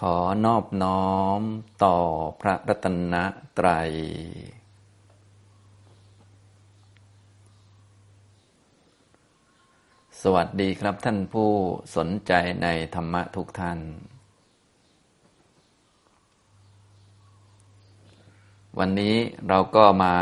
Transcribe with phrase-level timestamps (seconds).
[0.00, 1.40] ขอนอบน้อม
[1.84, 1.96] ต่อ
[2.40, 3.14] พระรัตน
[3.58, 3.90] ตรัย
[10.22, 11.50] สวัสดีครับท่านผู้
[11.96, 13.78] สนใจในธรรมะทุกท่าน
[18.78, 19.14] วันนี้
[19.48, 20.14] เราก็มา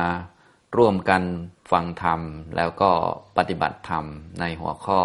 [0.76, 1.22] ร่วมกัน
[1.70, 2.20] ฟังธรรม
[2.56, 2.92] แล้วก็
[3.36, 4.04] ปฏิบัติธรรม
[4.40, 5.00] ในหัวข้อ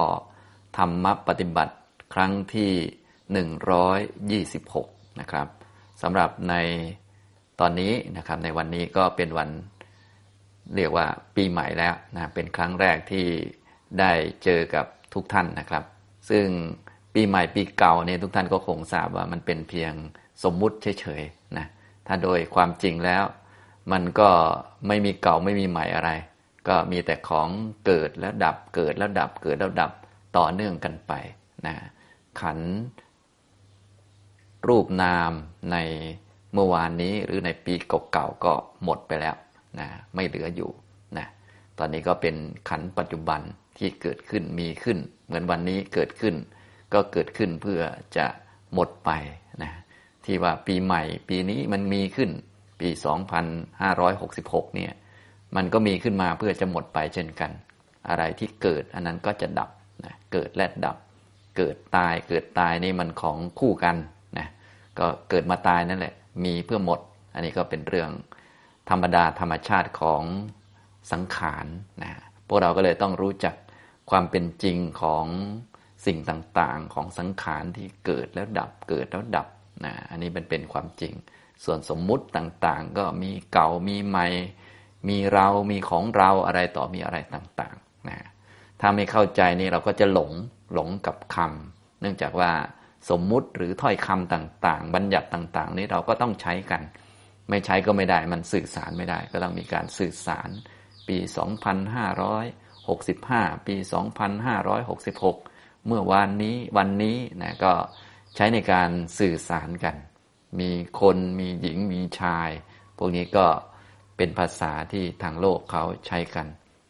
[0.78, 1.76] ธรรมะปฏิบัติ
[2.14, 2.74] ครั้งที่
[3.28, 5.47] 126 นะครับ
[6.02, 6.56] สำหรับใน
[7.60, 9.50] ตอนนี้นะครับในวันนี้ก็เป็นวัน
[10.75, 13.25] เรียกว่าปีใหม่แล้วนะเป็นครั้งแรกที่
[14.00, 14.11] ได้
[14.43, 15.83] เจอกับทุกท่านนะครับ
[16.29, 16.47] ซึ่ง
[17.14, 19.94] ปีใหม่ปีเก่าเนี่ยทุกท่านก็คงทราบว่ามันเป็นเพียง
[20.44, 21.66] สมมุติเฉยๆนะ
[22.07, 23.24] ถ้าโดยความจริงแล้ว
[23.91, 24.30] มันก็
[24.88, 26.11] ไม่มีเก่าไม่มีใหม่อะไร
[26.68, 27.47] ก็มีแต่ของ
[27.86, 29.91] เกิดแล้วดับเกิดแล้วดับเกิดแล้วดับ
[30.38, 31.14] ต่อเนื่องกันไป
[31.66, 31.75] นะ
[32.41, 32.59] ขัน
[34.67, 35.31] รูปนาม
[35.72, 35.78] ใน
[36.53, 37.73] เมื่อวานนี้หรือในปี
[38.11, 39.36] เก่าๆก็หมดไปแล้ว
[39.80, 40.72] นะไม่เหลืออยู่
[41.17, 41.27] นะ
[41.77, 42.36] ตอนนี้ก็เป็น
[42.69, 43.41] ขันปัจจุบัน
[43.78, 46.35] ที่เกิดขึ้นมีขึ้น เหมือนวันนี้เกิดขึ้น
[46.94, 47.81] ก็เกิดขึ้นเพื่อ
[48.17, 48.25] จะ
[48.73, 49.11] หมดไป
[49.63, 49.72] นะ
[50.25, 52.30] ที่ว่าปีใหม่ปีนี้มันมีขึ้น
[52.80, 52.89] ปี
[53.61, 54.94] 2566 เนี่ย
[55.55, 57.52] มันก็มีขึ้นมาเพื่อจะหมดไปเช่นกัน
[58.09, 59.69] อะไรที่เกิดอันนั้นก็จะดับ
[60.05, 60.97] นะเกิดและดับ
[61.58, 63.95] เกิดตายเกิดตายนี่มันของคู่กัน
[65.00, 66.14] ก็เกิดมาตายนั่นแหละ
[66.45, 67.00] มีเพื่อหมด
[67.34, 68.09] อันนี้ก็เป็นเรื่อง
[68.90, 70.23] ธรรมดาธรรมชาติของ
[71.12, 71.66] สังขาร
[72.03, 72.12] นะ
[72.48, 73.56] พวกเราก็เลยต้องรู้จัก
[74.12, 75.25] ความเป็นจริงของ
[76.06, 79.48] สิ่งต่างๆของสังขารที่เกิดแล้วดับเกิดแล้วดับ
[79.86, 81.14] นะอันนี้มันเป็นความจริง
[81.64, 84.28] ส่วนสมมุติต่างๆ ก็มีเก่ามีใหม่
[85.09, 88.20] มีเรามีของเราอะไรต่อมีอะไรต่างๆนะ
[88.81, 90.31] ถ้าไม่เข้าใจนี่เราก็จะหลง
[90.73, 92.52] หลงกับคำเนื่องจากว่า
[93.09, 96.81] สมมุติหรือถ้อยคำต่างๆ บัญญัติต่างๆ นี้เราก็ต้องใช้กัน
[97.50, 100.50] ไม่ใช้ก็ไม่ได้มันสื่อสารไม่ได้ ก็ต้องมีการสื่อสาร
[101.07, 103.75] ปี 2565 ปี
[105.02, 107.74] 2566 เมื่อวานนี้วันนี้นะก็
[108.36, 109.96] ใช้ในการสื่อสารกัน
[110.59, 110.72] มี
[111.02, 112.50] คนมีหญิงมีชาย
[112.97, 113.47] พวกนี้ก็
[114.18, 116.47] เป็นภาษาที่ทางโลกเขาใช้กัน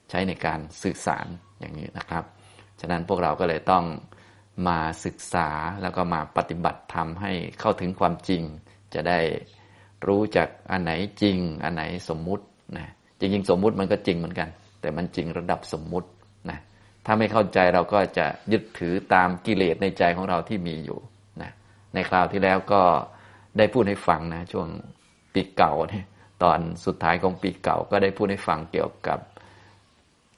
[0.10, 1.28] ใช้ในการสื่อสาร
[1.60, 2.24] อย่างนี้นะครับ
[2.80, 3.84] ฉะนั้นพวกเราก็เลยต้อง
[4.68, 5.50] มาศึกษา
[5.82, 8.44] แล้วก็มาปฏิบัติธรรมให้เข้าถึงความจริง
[8.94, 9.20] จะได้
[10.08, 10.92] รู้จักอันไหน
[11.22, 12.46] จริง อันไหนสมมุติ
[12.78, 12.88] นะ
[13.20, 14.50] จริงๆ สมมุติมันก็จริงเหมือนกัน
[14.82, 16.10] แต่มันจริงระดับสมมุติ
[16.50, 16.60] นะ
[17.06, 21.00] ถ้าไม่เข้าใจเราก็จะยึดถือตามกิเลสในใจของเราที่มีอยู่
[21.42, 21.52] นะ
[21.94, 22.84] ในคราวที่แล้วก็
[23.58, 24.68] ได้พูดให้ฟังนะช่วง
[25.34, 26.06] ปีเก่าเนี่ย
[26.44, 29.20] ตอนสุดท้ายของปีเก่าก็ได้พูดให้ฟังเกี่ยวกับ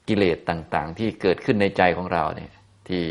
[0.08, 2.52] กิเลสต่างๆ ที่เกิดขึ้นในใจของเราเนี่ย
[2.88, 3.04] ที่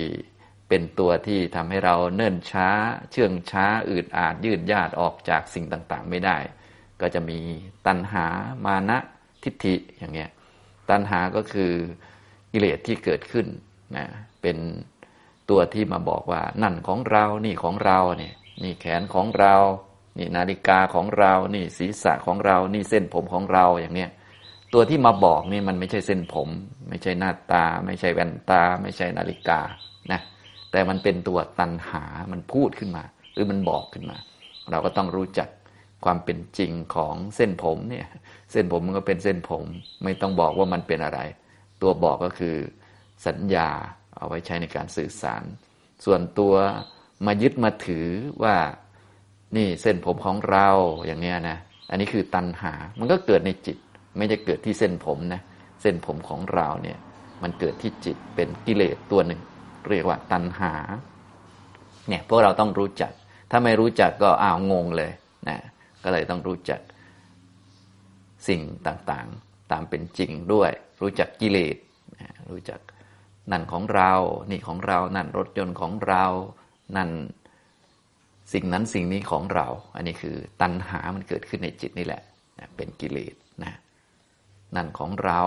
[0.69, 2.69] เป็นตัวที่ทำให้เราเนิ่นช้า
[3.11, 6.37] เชื่องช้าอืดอาดยืดยาดออกจากสิ่งต่างๆ ไม่ได้
[7.01, 7.39] ก็จะมี
[7.87, 8.27] ตัณหา
[8.65, 8.99] มานะ
[9.43, 10.31] ทิฏฐิอย่างเงี้ย
[10.91, 11.73] ตัณหาก็คือ
[12.53, 13.47] กิเลสที่เกิดขึ้น
[13.97, 14.07] นะ
[14.43, 14.57] เป็น
[15.51, 19.55] ตัวที่มาบอกว่านั่นของเรานี่ของเราเนี่ยนี่แขนของเรา
[20.19, 24.11] นี่นาฬิกาของเรา นี่ศีรษะของเรา นี่เส้นผมของเราอย่างเนี้ย
[24.73, 26.49] ตัวที่มาบอกนี่มันไม่ใช่เส้นผม
[26.89, 29.61] ไม่ใช่หน้าตา ไม่ใช่แว่นตา ไม่ใช่นาฬิกา
[30.13, 30.21] นะ
[30.73, 34.19] แต่มันเป็นตัวตันหา มันพูดขึ้นมา หรือมันบอกขึ้นมา
[34.71, 35.49] เราก็ต้องรู้จัก
[36.05, 38.07] ความเป็นจริงของเส้นผมเนี่ย
[38.53, 39.65] เส้นผมมันก็เป็นเส้นผม
[40.05, 41.21] ไม่ต้องบอกว่ามันเป็นอะไร
[41.83, 42.57] ตัวบอกก็คือ
[43.27, 43.69] สัญญา
[44.17, 45.43] เอาไว้ใช้ในการสื่อสาร
[46.05, 46.55] ส่วนตัว
[47.27, 48.07] มายึดมาถือ
[48.43, 48.57] ว่า
[49.57, 50.69] นี่เส้นผมของเรา
[51.07, 51.59] อย่างเนี้ยนะ
[51.91, 53.77] อันนี้คือตันหา มันก็เกิดในจิต
[54.19, 55.41] ไม่ได้เกิดที่เส้นผมนะ
[55.83, 56.99] เส้นผมของเราเนี่ย
[57.43, 59.41] มันเกิดที่จิตเป็นกิเลสตัวหนึ่ง
[59.91, 60.73] เรียกว่าตัณหา
[62.09, 63.13] เนี่ยพวกเราต้องรู้จัก
[63.51, 65.11] ถ้าไม่รู้จักก็อ้าวงงเลย
[65.49, 65.59] นะ
[66.03, 66.81] ก็เลยต้องรู้จัก
[68.49, 71.77] สิ่งต่างๆ ตามเป็นจริงด้วย รู้จักกิเลส
[72.51, 72.81] รู้จัก
[73.51, 74.13] นั่นของเรา
[74.51, 76.25] นี่ของเรา นั่นรถยนต์ของเรา
[76.97, 77.11] นั่น
[78.53, 82.23] สิ่งนั้นสิ่งนี้ของเรา อันนี้คือตัณหามันเกิดขึ้นในจิตนี่แหละ
[82.77, 83.35] เป็นกิเลส
[83.65, 83.73] นะ
[84.77, 85.43] นั่นของเรา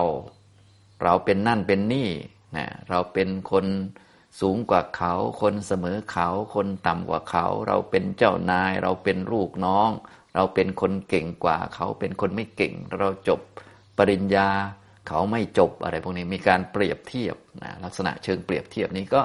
[1.02, 2.08] เราเป็นนั่นเป็นนี่
[2.56, 3.66] นะเราเป็นคน
[4.40, 9.90] สูงกว่าเขา คนเสมอเขา คนต่ำกว่าเขา เราเป็นเจ้านาย เราเป็นลูกน้อง
[10.34, 13.40] เราเป็นคนเก่งกว่า เขาเป็นคนไม่เก่ง เราจบ
[13.98, 14.48] ปริญญา
[15.08, 19.22] เขาไม่จบอะไรพวกนี้มีการเปรียบเทียบนะลักษณะเชิงเปรียบเทียบนี้ก็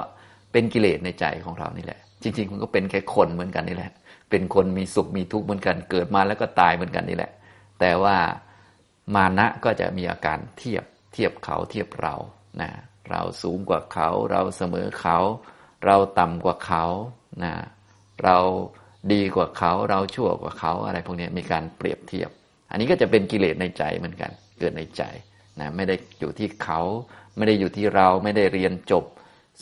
[0.52, 3.92] เป็นกิเลสในใจของเรานี่แหละ จริงๆมันก็เป็นแค่คนเหมือนกันนี่แหละ
[4.30, 7.32] เป็นคนมีสุขมีทุกข์เหมือนกัน เกิดมาแล้วก็ตายเหมือนกันนี่แหละ
[7.80, 8.16] แต่ว่า
[9.14, 12.14] มานะก็จะมีอาการเทียบเทียบเขาเทียบเรา
[12.60, 12.70] นะ
[13.10, 15.18] เราสูงกว่าเขา เราเสมอเขา
[15.84, 16.84] เราต่ำกว่าเขา
[17.44, 17.54] นะ
[18.24, 18.38] เรา
[19.12, 22.30] ดีกว่าเขาเราชั่วกว่าเขาอะไรพวกนี้มีการเปรียบเทียบ
[22.70, 25.02] อันนี้ก็จะเป็นกิเลสในใจเหมือนกัน เกิดในใจ
[25.60, 26.80] นะไม่ได้อยู่ที่เขา
[27.36, 29.04] ไม่ได้อยู่ที่เราไม่ได้เรียนจบ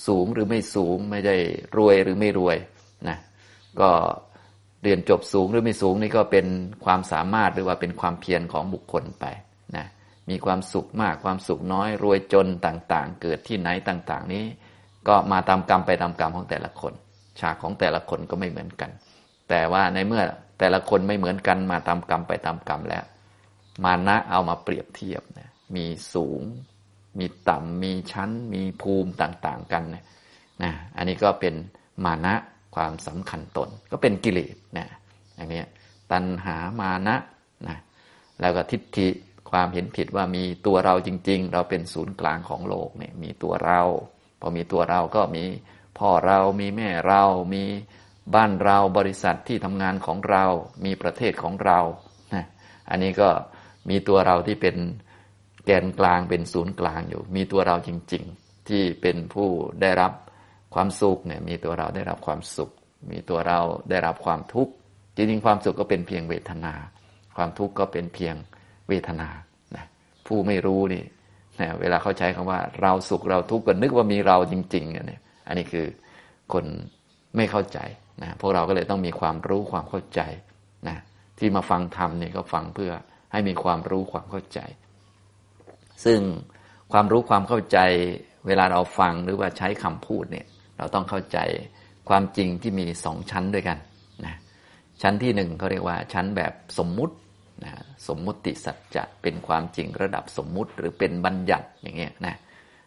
[0.07, 1.37] สูงหรือไม่สูง ไม่ได้
[1.77, 2.57] รวยหรือไม่รวย
[3.09, 3.17] นะ
[3.81, 3.91] ก็
[4.83, 6.47] เรียนจบสูงหรือไม่สูงนี่ก็เป็น
[6.85, 9.25] ความสามารถหรือว่าเป็นความเพียรของบุคคลไป
[9.77, 9.87] นะ
[10.31, 14.45] มีความสุขมากความสุขน้อย รวยจนต่างๆ เกิดที่ไหนต่าง ๆ นี้
[15.09, 16.93] ก็มาตามกรรมไปตามกรรมของแต่ละคน
[17.41, 18.91] ฉากของแต่ละคนก็ไม่เหมือนกัน
[19.49, 20.23] แต่ว่าในเมื่อ
[20.59, 23.05] แต่ละคนไม่เหมือนกันมาตามกรรมไปตามกรรมแล้ว
[23.85, 26.43] มานะเอามาเปรียบเทียบนะมีสูง
[27.19, 30.05] มีต่ำมีชั้น มีภูมิต่างๆ กันนะ
[30.63, 31.55] นะอันนี้ก็เป็น
[32.05, 32.35] มานะ
[32.75, 34.87] ความสำคัญตนก็เป็นกิเลสนะ
[35.39, 35.63] อันนี้
[36.13, 37.17] ตัณหามานะ
[37.69, 37.77] นะ
[38.41, 39.09] แล้วก็ทิฏฐิ
[39.51, 43.83] ความเห็นผิดว่ามีตัวเราจริง ๆ เราเป็นศูนย์กลางของโลกเนี่ยมีตัวเรา
[44.41, 45.45] พอมีตัวเราก็มี
[45.99, 47.23] พ่อเรามีแม่เรา
[47.55, 47.65] มี
[48.35, 50.45] บ้านเราบริษัทที่ทำงานของเรา
[50.85, 51.81] มีประเทศของเรา
[52.35, 52.45] นะ
[52.91, 53.29] อันนี้ก็
[53.91, 54.77] มีตัวเราที่เป็น
[55.65, 59.49] แกนกลางเป็นศูนย์กลางอยู่ มีตัวเราจริง ๆ ที่เป็นผู้
[59.81, 60.13] ได้รับ
[60.75, 62.71] ความสุขเนี่ยมีตัวเราได้รับความสุข
[63.11, 63.61] มีตัวเรา
[63.91, 64.73] ได้รับความทุกข์
[65.17, 66.75] จริงๆความสุขก็เป็นเพียงเวทนา
[67.37, 68.35] ความทุกข์ก็เป็นเพียง
[68.89, 69.29] เวทนา
[69.77, 69.85] นะ
[70.27, 71.05] ผู้ไม่รู้นี่
[71.61, 75.87] นะเวลาเขาใช้คำว่า เราสุขเราทุกข์ก็นึกว่ามีเราจริงๆเนี่ยอันนี้คือ
[76.53, 76.65] คน
[77.37, 77.79] ไม่เข้าใจ
[78.23, 80.21] นะพวกเราก็เลยต้องมีความรู้ความเข้าใจ
[80.89, 80.97] นะ
[81.39, 82.93] ที่มาฟังธรรมเนี่ยก็ฟังเพื่อ
[83.33, 84.61] ให้มีความรู้ความเข้าใจ
[86.05, 86.21] ซึ่ง
[86.93, 87.79] ความรู้ความเข้าใจ
[88.47, 90.47] เวลาเราฟังหรือว่าใช้คำพูดเนี่ย
[90.79, 91.39] เราต้องเข้าใจ
[92.09, 93.79] ความจริงที่มีสองชั้นด้วยกัน
[94.27, 94.35] นะ
[95.03, 97.15] ชั้นที่หนึ่งเขาเรียกว่าชั้นแบบสมมุติ
[97.65, 97.73] นะ
[98.09, 102.37] สมมุติสัจจะเป็นความจริงระดับสมมุติหรือเป็นบัญญัติอย่างเงี้ยนะ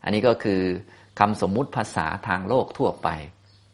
[0.04, 0.62] อันนี้ก็คือ
[1.20, 3.10] คำสมมุติภาษาทางโลกทั่วไป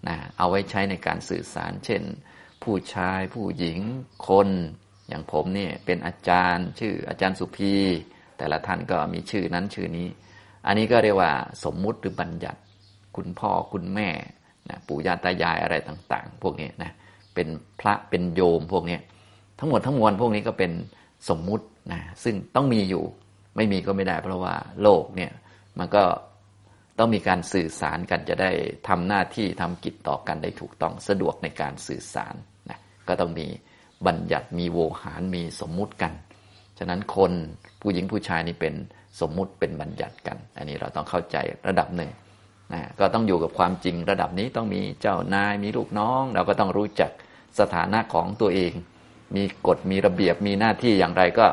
[0.08, 2.02] นะเอาไว้ใช้ในการสื่อสาร เช่น
[2.64, 3.80] ผู้ชายผู้หญิง
[4.28, 4.50] คน
[5.08, 7.74] อย่างผมเนี่ยเป็นอาจารย์ ชื่ออาจารย์สุภี
[8.38, 10.08] แต่ละท่านก็มีชื่อนั้นชื่อนี้
[10.68, 11.32] อันนี้ก็เรียกว่า
[11.64, 12.60] สมมุติหรือบัญญัติ
[13.16, 14.10] คุณพ่อคุณแม่
[14.70, 16.92] นะปู่ย่าตายายอะไรต่าง ๆ พวกนี้นะ
[17.34, 17.48] เป็น
[17.80, 18.98] พระเป็นโยมพวกนี้
[19.60, 20.72] ทั้งหมดทั้งมวลพวกนี้ก็เป็น
[21.30, 23.04] สมมุตินะซึ่งต้องมีอยู่
[23.56, 25.32] ไม่มีก็ไม่ได้ เพราะว่าโลกเนี่ย
[25.80, 26.04] มันก็
[27.00, 28.52] ต้องมีการสื่อสารกันจะได้
[28.88, 32.36] ทำหน้าที่ทำกิจต่อกันได้ถูกต้องสะดวกในการสื่อสาร
[32.70, 33.48] นะก็ต้องมี
[34.08, 36.14] บัญญัติมีโวหารมีสมมุติกัน
[36.80, 37.32] ฉะนั้นคน
[37.82, 38.74] ผู้หญิงผู้ชายนี่เป็น
[39.22, 41.38] สมมุติเป็นบัญญัติกัน อันนี้เราต้องเข้าใจ
[41.68, 42.12] ระดับหนึ่ง
[42.74, 47.12] นะก็ต้องอยู่กับความจริงระดับนี้ต้องมีเจ้านายมีลูกน้อง เราก็ต้องรู้จัก
[47.60, 48.74] สถานะของตัวเอง
[49.36, 51.48] มีกฎมีระเบียบมีหน้าที่อย่างไรก็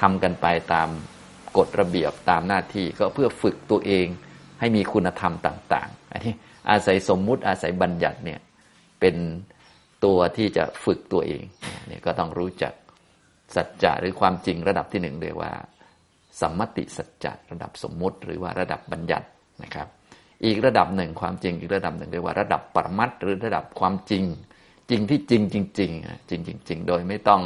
[0.00, 0.88] ทำกันไปตาม
[1.56, 4.06] กฎระเบียบตามหน้าที่ก็เพื่อฝึกตัวเอง
[4.60, 6.34] ให้มีคุณธรรมต่างๆ อันนี้
[6.70, 8.40] อาศัยสมมุติอาศัยบัญญัติเนี่ย
[9.00, 9.16] เป็น
[10.04, 11.42] ตัวที่จะฝึกตัวเอง
[11.86, 12.72] เนี่ยก็ต้องรู้จัก
[13.56, 15.52] สัจจะหรือความจริงระดับที่หนึ่งเรียกว่า
[16.40, 19.26] สัมมติสัจจะระดับสมมุติ หรือว่าระดับบัญญัติ
[19.62, 19.88] นะครับ
[20.44, 24.24] อีกระดับหนึ่งความจริงอีกระดับหนึ่งเรียกว่าระดับปรมัตหรือระดับความจริง
[24.90, 25.92] จริงที่จริงจริงจริง
[26.28, 27.42] จริงจริงโดยไม่ต้อง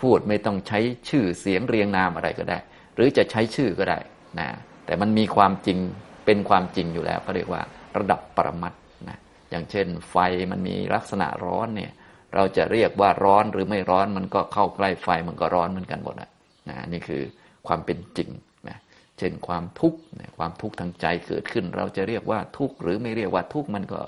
[0.00, 2.58] พูดไม่ต้องใช้ชื่อเสียงเรียงนามอะไรก็ได้
[2.94, 3.98] หรือจะใช้ชื่อก็ได้
[4.38, 4.48] นะ
[4.86, 5.78] แต่มันมีความจริง
[6.26, 7.62] เป็นความจริงอยู่แล้วเขาเรียกว่า
[7.98, 8.74] ระดับปรมัต
[9.08, 9.18] นะ
[9.50, 10.16] อย่างเช่น ไฟ
[10.50, 11.92] มันมีลักษณะร้อนเนี่ย
[12.34, 16.30] เราจะเรียกว่าร้อนหรือไม่ร้อนมันก็เข้าใกล้ไฟมันก็ร้อนเหมือนกันหมดนะ
[16.68, 17.22] นะนี่คือ
[17.66, 18.30] ความเป็นจริง
[18.68, 18.78] นะ
[19.18, 19.98] เช่นความทุกข์
[20.38, 24.00] ความทุกข์ทางใจเกิดขึ้น เราจะเรียกว่าทุกข์หรือไม่เรียกว่าทุกข์มันก็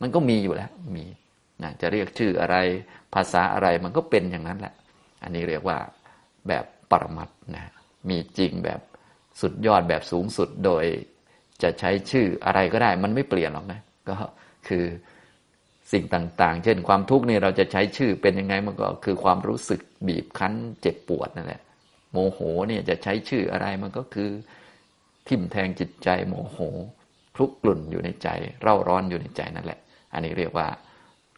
[0.00, 1.04] มันก็มีอยู่แล้วมี
[1.62, 2.56] นะจะเรียกชื่ออะไร
[3.14, 4.74] ภาษาอะไรมันก็เป็นอย่างนั้นแหละ
[5.22, 5.78] อันนี้เรียกว่า
[6.48, 7.64] แบบปรมัตนะ
[8.08, 8.80] มีจริงแบบ
[9.40, 10.84] สุดยอดแบบสูงสุดโดย
[11.62, 14.14] จะใช้ชื่ออะไรก็ได้ มันไม่เปลี่ยนหรอกนะ ก็
[14.68, 14.84] คือ
[15.92, 21.60] สิ่งต่างๆ เช่นความทุกข์นี่เราจะใช้ชื่อเป็นยังไงมันก็คือความรู้สึกบีบคั้นเจ็บปวดนั่นแหละ
[22.12, 22.38] โมโห
[22.68, 24.30] เนี่ยจะใช้ชื่ออะไรมันก็คือ
[25.28, 26.58] ทิ่มแทงจิตใจโมโห
[27.34, 28.28] คลุกกลุ่นอยู่ในใจ
[28.62, 29.78] เร่าร้อนอยู่ในใจนั่นแหละ
[30.12, 30.66] อันนี้เรียกว่า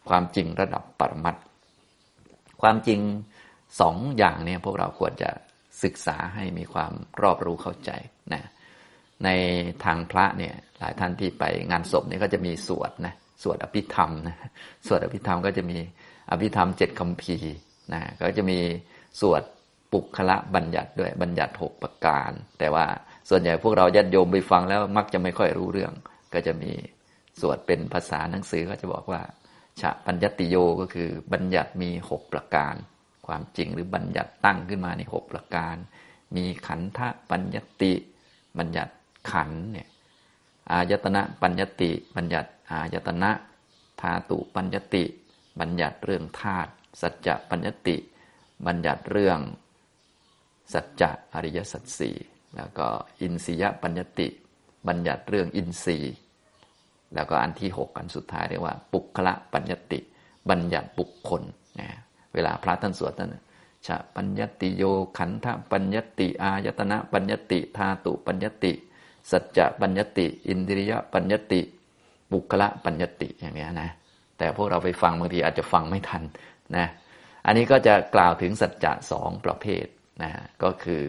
[0.08, 1.36] ความจริงระดับปรมัต
[2.62, 3.00] ความจริง
[3.80, 5.30] สองอย่างเนี่ยพวกเราควรจะ
[5.82, 6.92] ศึกษาให้มีความ
[7.22, 7.90] รอบรู้เข้าใจ
[8.32, 8.42] นะ
[9.24, 9.28] ใน
[9.84, 14.36] ทางพระเนี่ยหลายท่านที่ไปงานศพเนี่ยก็จะมีสวดนะสวดอภิธรรมนะ
[14.86, 15.78] สวดอภิธรรมก็จะมี
[16.30, 17.36] อภิธรรมเจ็ดคำพี
[17.92, 18.58] นะก็จะมี
[19.20, 19.42] สวด
[19.92, 22.84] ปุคละบัญญัติด้วยบัญญัติหกประการ แต่ว่า
[23.28, 25.92] ส่วนใหญ่พวกเราญาติโยมไปฟังแล้วมักจะไม่ค่อยรู้เรื่อง
[26.34, 26.72] ก็จะมี
[27.40, 29.20] สวดเป็นภาษาหนังสือก็จะบอกว่า
[29.82, 32.74] ฉะปัญญติโยก็คือบัญญัติมีหกประการ
[33.26, 35.76] ความจริงหรือบัญญัติตั้งขึ้นมาในหกประการ
[36.36, 37.92] มีขันธะปัญญติ
[38.58, 38.92] บัญญัติ
[39.30, 39.88] ขันเนี่ย
[40.70, 43.30] อายตนะปัญญติ บัญญัติอายตนะ
[44.00, 45.04] ธาตุปัญญติ
[45.60, 46.70] บัญญัติเรื่องธาตุ
[47.00, 47.96] สัจจะปัญญติ
[48.66, 49.38] บัญญัติเรื่อง
[50.72, 52.16] สัจจะอริยสัจสี่
[52.56, 52.88] แล้วก็
[53.20, 54.28] อินทรียปัญญติ
[54.88, 56.14] บัญญัติเรื่องอินทรีย์
[57.14, 60.00] แล้วก็อันที่หกอันสุดท้ายเรียกว่า ปุคละปัญญติ
[60.50, 61.42] บัญญัติบุคคล
[61.80, 61.88] นะ
[62.34, 63.34] เวลาพระท่านสวดท่าน
[63.86, 64.82] ชะปัญญติโย
[65.18, 68.72] ขันธปัญญติ อายตนะปัญญติธาตุปัญญติ
[69.30, 71.60] สัจจะปัญญติ อินทรียปัญญติ
[72.32, 73.90] บุคละปัญญติอย่างนี้นะ
[74.38, 76.22] แต่พวกเราไปฟังบางทีอาจจะฟังไม่ทัน
[76.76, 76.86] นะ
[77.46, 79.86] อันนี้ก็จะกล่าวถึงสัจจะสองประเภท
[80.22, 80.30] นะ
[80.62, 81.04] ก็คือ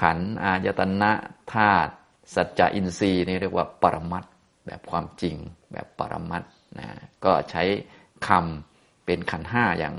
[0.00, 1.12] ขันอายตนะ
[1.54, 1.92] ธาตุ
[2.34, 4.24] สัจจะอินทรีย์นี่เรียกว่าปรมัต
[4.68, 5.36] แบบความจริง
[5.72, 6.42] แบบปรมัต
[6.78, 6.88] นะ
[7.24, 7.62] ก็ใช้
[8.28, 9.94] คำเป็นขันห้าอย่าง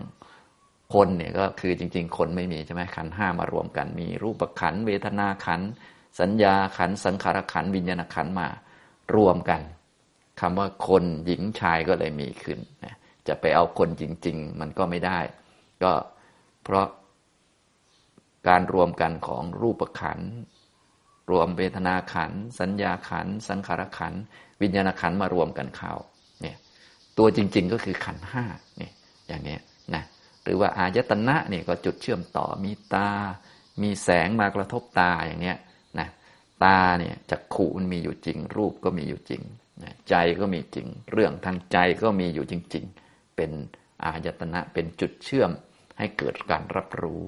[0.94, 5.62] คนเนี่ยก็คือจริง ๆ คนไม่มีใช่ไหมขันห้ามารวมกัน มีรูปขันเวทนาขัน
[6.20, 8.48] สัญญาขันสังขารขันวิญญาณขันมา
[9.16, 9.62] รวมกัน
[10.40, 12.96] คำว่าคนหญิงชายก็เลยมีขึ้นนะ
[13.28, 15.20] จะไปเอาคนจริง ๆ มันก็ไม่ได้
[15.84, 15.92] ก็
[16.64, 16.86] เพราะ
[18.48, 20.20] การรวมกันของรูปขัน
[21.30, 24.14] รวมเวทนาขัน สัญญาขัน สังขารขัน
[24.62, 25.94] วิญญาณขันมารวมกันเข้า
[26.42, 26.56] เนี่ย
[27.18, 28.44] ตัวจริง ๆก็คือขันห้า
[28.78, 28.94] เนี่ย
[29.28, 29.58] อย่างนี้
[29.94, 30.04] นะ
[30.44, 33.10] หรือว่าอายตนะเนี่ยก็จุดเชื่อมต่อมีตา
[33.82, 35.58] มีแสงมากระทบตาอย่างเนี้ย
[36.00, 36.08] นะ
[36.64, 39.42] ตาเนี่ยจักขู่มันมีอยู่จริง รูปก็มีอยู่จริง
[39.84, 43.52] นะใจก็มีจริง เรื่องทางใจก็มีอยู่จริง ๆ เป็น
[44.04, 45.52] อายตนะเป็นจุดเชื่อม
[45.98, 47.24] ให้เกิดการรับรู้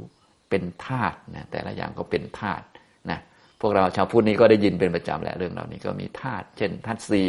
[0.49, 2.65] เป็นธาตุนะแต่ละอย่างก็เป็นธาตุ
[3.09, 3.19] นะ
[3.61, 7.23] พวกเราชาวพุทธนี้ก็ได้ยินเป็นประจำแหละเรื่องเหล่านี้ก็มีธาตุเช่นธาตุสี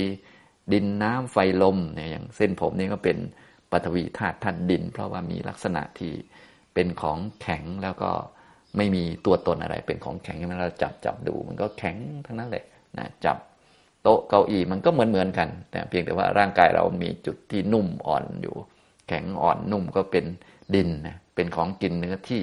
[0.72, 3.18] ดินน้ำไฟลมเนี่ยอย่างเส้นผมนี่ก็เป็น
[3.72, 6.12] ปฐวีธาตุธาตุดิน เพราะว่ามีลักษณะที่
[6.74, 8.10] เป็นของแข็งแล้วก็
[8.76, 11.96] ไม่มีตัวตนอะไรเป็นของแข็งที่เราจับจับดู มันก็แข็ง
[12.26, 12.64] ทั้งนั้นเลย
[12.98, 13.36] นะจับ
[14.02, 18.56] โต๊ะเก้าอี้มันก็เหมือนเหมือนกันแต่เพียงแต่ว่าร่างกายเรามีจุดที่นุ่มอ่อนอยู่
[19.08, 20.24] แข็งอ่อนนุ่มก็เป็น
[20.74, 22.42] ดินนะเป็นของกินเนื้อที่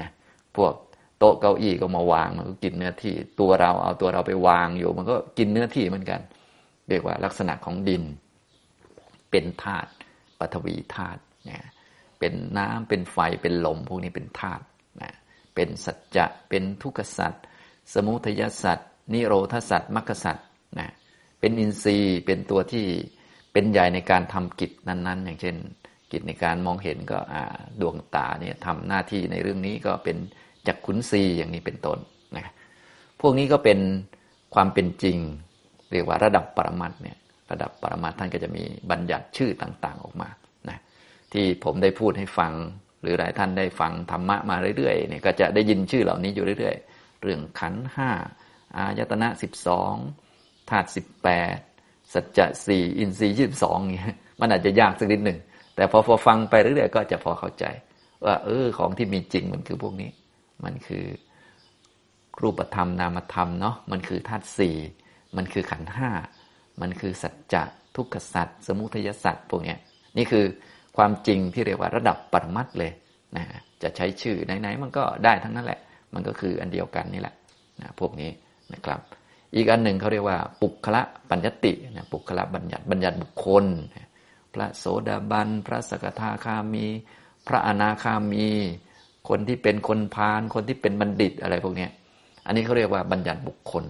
[0.00, 0.08] นะ
[0.56, 0.72] พวก
[1.20, 6.20] โต๊ะเก้าอี้ก็มาวางมันก็กินเนื้อที่ ตัวเราเอาตัวเราไปวางอยู่ มันก็กินเนื้อที่เหมือนกัน
[6.88, 8.02] เรียกว่าลักษณะของดิน
[9.30, 9.90] เป็นธาตุ
[10.38, 11.58] ปฐวีธาตุเนะ
[12.18, 14.64] เป็นน้ำเป็นไฟเป็นลมพวกนี้เป็นธาตุ
[15.02, 15.12] นะ
[15.54, 17.32] เป็นสัจจะเป็นทุกขสัจ
[17.94, 18.78] สมุทัยสัจ
[19.12, 20.36] นิโรธสัจมรรคสัจ
[20.78, 20.88] นะ
[21.40, 22.86] เป็นอินทรีย์เป็นตัวที่
[23.52, 25.56] เป็นใหญ่ในการทำกิจนั้น ๆ อย่างเช่น
[26.12, 27.18] กิจในการมองเห็นก็
[27.80, 30.16] ดวงตาเนี่ยทำหน้าที่ในเรื่องนี้ก็เป็น
[30.66, 31.98] จักขุนซีอย่างนี้เป็นต้น
[32.36, 32.52] นะ
[33.20, 33.78] พวกนี้ก็เป็น
[34.54, 35.18] ความเป็นจริง
[35.92, 37.18] เรียกว่าระดับปรมัตเนี่ย
[37.50, 40.28] ระดับปรมัตท่านก็จะมีบัญญัติชื่อต่าง ๆออกมา
[40.68, 40.78] นะ
[41.32, 42.52] ที่ผมได้พูดให้ฟัง
[43.02, 48.10] หรือหลายท่านได้ฟังธรรมะมาเรื่อยๆเนี่ยก็จะได้ยินชื่อเหล่านี้อยู่เรื่อยๆ เรื่องขันห้า
[48.76, 49.94] อายตนะสิบสอง
[50.70, 51.58] ธาตุสิบแปด
[52.14, 55.38] สัจจะสี่อินทรีย์ยี่สิบสองเงี้ยมันอาจจะยากสักนิดหนึ่ง
[55.76, 57.64] แต่พอพอฟังไปเรื่อยๆก็จะพอเข้าใจ
[58.24, 60.10] ว่า เออของที่มีจริงมันคือพวกนี้
[60.64, 61.04] มันคือ
[62.42, 64.76] รูปธรรมนามธรรมเนาะมันคือธาตุสี่
[65.36, 66.10] มันคือขันห้า
[66.80, 67.62] มันคือสัจจะ
[67.96, 69.78] ทุกขสัจสมุทัยสัจพวกเนี้ย
[70.16, 70.44] นี่คือ
[70.96, 72.92] ความจริงที่เรียกว่าระดับปรมัตเลย
[73.36, 73.44] นะ
[73.82, 75.80] จะใช้ชื่อไหนๆมันก็ได้ทั้งนั้นแหละ
[76.14, 77.34] มันก็คืออันเดียวกันนี่แหละ
[77.80, 78.30] นะพวกนี้
[78.74, 79.00] นะครับ
[79.54, 83.64] อีกอันหนึ่งเขาเรียกว่า ปุคละปัญญตินะปุคละบัญญัติบัญญัติบุคคล
[84.54, 86.86] พระโสดาบัน พระสกทาคามี
[87.46, 88.48] พระอนาคามี
[89.30, 91.88] คนที่เป็นคนพาลคนที่เป็นบัณฑิตอะไรพวกนี้
[92.46, 93.84] อันนี้เขาเรียกว่าบัญญัติบุคคล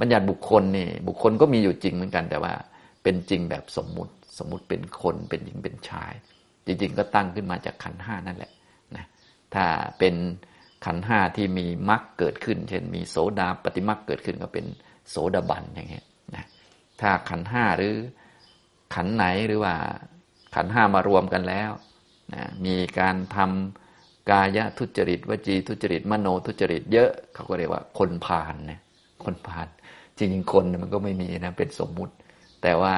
[0.00, 2.52] บัญญัติบุคคลนี่บุคคลก็มีอยู่จริงเหมือนกัน แต่ว่า
[3.02, 6.12] เป็นจริงแบบสมมุติสมมุติเป็นคนเป็นหญิงเป็นชาย
[6.66, 8.52] จริง ๆ ก็ตั้งขึ้นมาจากขันห้านั่นแหละ
[8.96, 9.04] นะ
[9.54, 9.64] ถ้า
[9.98, 10.14] เป็น
[10.84, 14.66] ขันห้าที่มีมรรคเกิดขึ้น เช่นมีโสดาปฏิมรรคเกิดขึ้นก็เป็น
[15.08, 16.44] โสดาบันอย่างเงี้ยนะ
[17.00, 17.94] ถ้าขันห้าหรือ
[18.94, 19.74] ขันไหนหรือว่า
[20.54, 21.70] ขันห้ามารวมกันแล้ว
[22.34, 23.81] นะมีการทำ
[24.30, 28.80] กายทุจริตวจีทุจริตมโนทุจริตเยอะ เขาก็เรียกว่าคนพาลนะ
[29.24, 29.68] คนพาล
[30.18, 32.14] จริงๆคนมันก็ไม่มีนะเป็นสมมุติ
[32.62, 32.94] แต่ว่า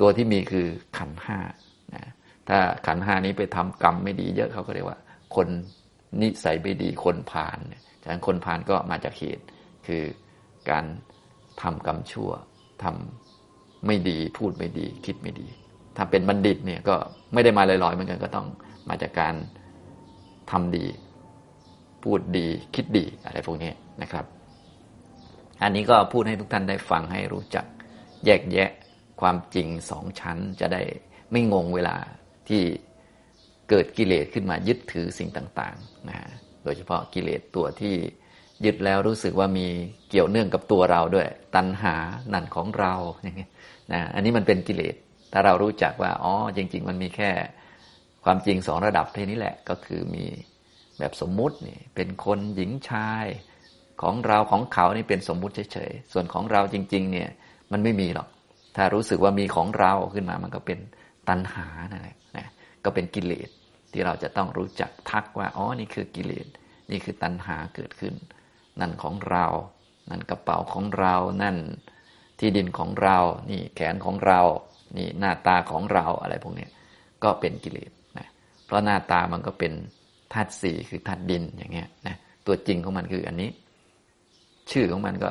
[0.00, 0.66] ตัวที่มีคือ
[0.98, 1.38] ขันห้า
[1.94, 2.04] นะ
[2.48, 4.98] ถ้าขันห้านี้ไปทำกรรมไม่ดีเยอะเขาก็เรียกว่า
[5.36, 5.48] คน
[6.20, 7.58] นิสัยไม่ดีคนพาล
[8.02, 9.44] ฉะนั้นคนพาลก็มาจากเหตุ
[9.86, 10.02] คือ
[10.70, 10.84] การ
[11.62, 12.30] ทำกรรมชั่ว
[12.82, 15.48] ทำไม่ดีพูดไม่ดี คิดไม่ดี
[15.96, 16.96] ถ้าเป็นบัณฑิตเนี่ยก็
[17.32, 18.46] ไม่ได้มาลอยๆเหมือนกันก็ต้อง
[18.88, 19.34] มาจากการ
[20.50, 20.86] ทำดี
[22.02, 23.72] พูดดีคิดดีอะไรพวกนี้
[24.02, 24.24] นะครับ
[25.62, 27.66] อันนี้ก็พูดให้ทุกท่านได้ฟังให้รู้จัก
[28.24, 28.70] แยกแยะ
[29.20, 30.82] ความจริงสองชั้นจะได้
[31.30, 31.96] ไม่งงเวลา
[32.48, 32.62] ที่
[33.70, 36.18] เกิดกิเลสขึ้นมายึดถือสิ่งต่างๆนะ
[36.64, 37.94] โดยเฉพาะกิเลสตัวที่
[38.64, 39.66] ยึดแล้วรู้สึกว่ามี
[40.10, 41.94] เกี่ยวเนื่องกับตัวเราด้วย ตัณหา
[42.32, 43.50] นั่นของเราอย่างนี้ย
[43.92, 44.94] นะอันนี้มันเป็นกิเลส
[45.32, 47.30] ถ้าเรารู้จักว่าอ๋อจริง ๆ มันมีแค่
[48.24, 50.24] ความจริงสองระดับที่นี้แหละก็คือมี
[50.98, 53.26] แบบสมมุตินี่เป็นคนหญิงชาย
[54.02, 57.28] ของเราของเขานี่เป็นสมมุติเฉยๆ ส่วนของเราจริง ๆ เนี่ย
[57.72, 58.28] มันไม่มีหรอก
[58.76, 60.78] ถ้ารู้สึกว่ามีของเราขึ้นมามันก็เป็น
[61.28, 62.46] ตัณหานั่นแหละนะ
[62.84, 63.48] ก็เป็นกิเลส
[63.92, 66.46] ที่เราจะต้องรู้จักทักว่าอ๋อนี่คือกิเลส
[66.90, 68.14] นี่คือตัณหาเกิดขึ้น
[68.80, 69.46] นั่นของเรา
[70.10, 71.56] นั่นกระเป๋าของเรานั่น
[72.38, 73.18] ที่ดินของเรา
[73.50, 74.40] นี่แขนของเรา
[74.96, 76.68] นี่หน้าตาของเราอะไรพวกนี้
[77.22, 77.90] ก็เป็นกิเลส
[78.66, 79.72] เพราะหน้าตามันก็เป็น
[80.32, 82.16] ธาตุสี่คือธาตุดินอย่างเงี้ยนะ
[82.46, 83.50] ตัวจริงของมันคืออันนี้
[84.70, 85.30] ชื่อของมันก็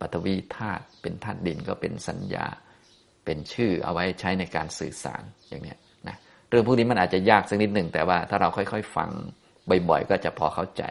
[0.00, 2.46] ปฐวีธาตุเป็นธาตุดินก็เป็นสัญญา
[3.24, 5.78] เป็นชื่อเอาไว้ใช้ในการสื่อสารอย่างเนี้ย
[6.08, 6.16] นะ
[6.48, 9.10] เรื่องพวกนี้มันอาจจะยากสักนิดหนึ่งแต่ว่าถ้าเราค่อยๆ ฟัง
[9.88, 10.82] บ่อยๆก็จะพอเข้าใจ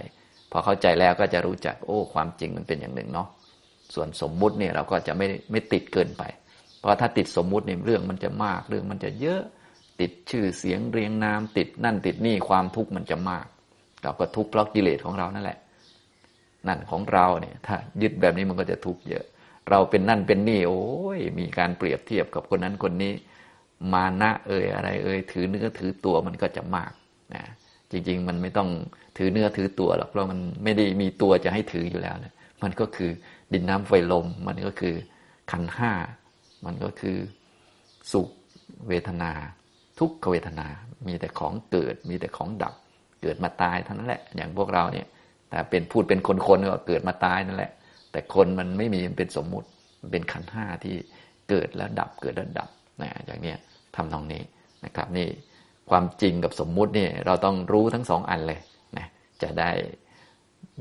[0.51, 3.27] พอเข้าใจแล้วก็จะรู้จักโอ้ความจริงมันเป็นอย่างหนึ่งเนาะ
[3.95, 6.23] ส่วนสมมุติเนี่ยเราก็จะไม่ไม่ติดเกินไป
[6.79, 9.41] เพราะถ้าติดสมมุติเนี่ยเรื่องมันจะมากเรื่องมันจะเยอะ
[9.99, 13.45] ติดชื่อเสียงเรียงนาม ติดนั่นติดนี่ความทุกข์มันจะมาก
[14.03, 15.59] เราก็ทุกข์เพราะกิเลสของเรานั่นแหละ
[16.67, 19.25] นั่นของเราเนี่ยถ้ายึดแบบนี้มันก็จะทุกข์เยอะ
[19.69, 20.83] เราเป็นนั่นเป็นนี่โอ้
[21.17, 23.13] ยมีการเปรียบเทียบกับคนนั้นคนนี้
[23.93, 26.91] มานะเอ่ยอะไร เอ่ยถือเนื้อถือตัวมันก็จะมาก
[27.33, 27.43] นะ
[27.91, 28.69] จริง ๆ มันไม่ต้อง
[29.17, 32.33] ถือเนื้อถือตัวหรอกเพราะมันไม่ได้มีตัวจะให้ถืออยู่แล้วนะ
[32.63, 33.11] มันก็คือ
[33.53, 34.95] ดินน้ำไฟลม มันก็คือ
[35.51, 35.91] ขันห้า
[36.65, 37.17] มันก็คือ
[38.11, 38.29] สุข
[38.87, 39.31] เวทนา
[39.99, 40.67] ทุกขเวทนา
[41.07, 42.73] มีแต่ของเกิด มีแต่ของดับ
[43.21, 45.07] เกิดมาตายเท่านั้นแหละ อย่างพวกเราเนี่ย
[45.49, 47.71] แต่เป็นพูดเป็นคนๆก็เกิดมาตายนั่นแหละ
[48.11, 49.67] แต่คนมันไม่มีมันเป็นสมมุติ
[50.01, 50.95] มันเป็นขันห้าที่
[51.49, 52.69] เกิดแล้วดับ เกิดแล้วดับ
[53.01, 53.57] นะอย่างเนี้ย
[53.95, 54.41] ทำตรงนี้
[54.85, 55.27] นะครับ นี่
[55.89, 58.59] ความจริงกับสมมุตินี่เราต้องรู้ทั้งสองอันเลย
[58.97, 59.07] นะ
[59.41, 59.71] จะได้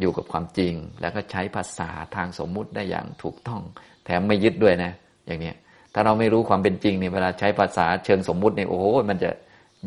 [0.01, 3.61] อยู่กับความจริงแล้วก็ใช้ภาษาทางสมมุติได้อย่างถูกต้อง
[4.05, 4.93] แถมไม่ยึดด้วยนะ
[5.27, 5.57] อย่างเนี้ย
[5.95, 9.31] ถ้าเราไม่รู้ความเป็นจริงเนี่ยเวลาใช้ภาษาเชิงสมมุติเนี่ยโอ้โหมันจะ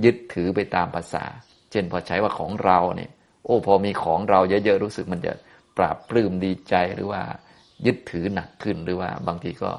[0.04, 1.24] ยึดถือไปตามภาษา
[1.72, 3.12] เช่นพอใช้ว่าของเราเนี่ย
[3.46, 5.34] โอ้พอมีของเราเยอะๆรู้สึกมันจะ
[5.78, 7.22] ปราบปลื้มดีใจหรือว่า
[7.86, 9.72] ยึดถือหนักขึ้นหรือว่าบางทีก็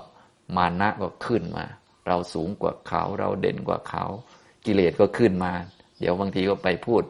[0.56, 1.64] มานะก็ขึ้นมา
[2.06, 4.04] เราสูงกว่าเขาเราเด่นกว่าเขา
[4.64, 5.52] กิเลสก็ขึ้นมา
[6.00, 7.02] เดี๋ยวบางทีก็ไปพูด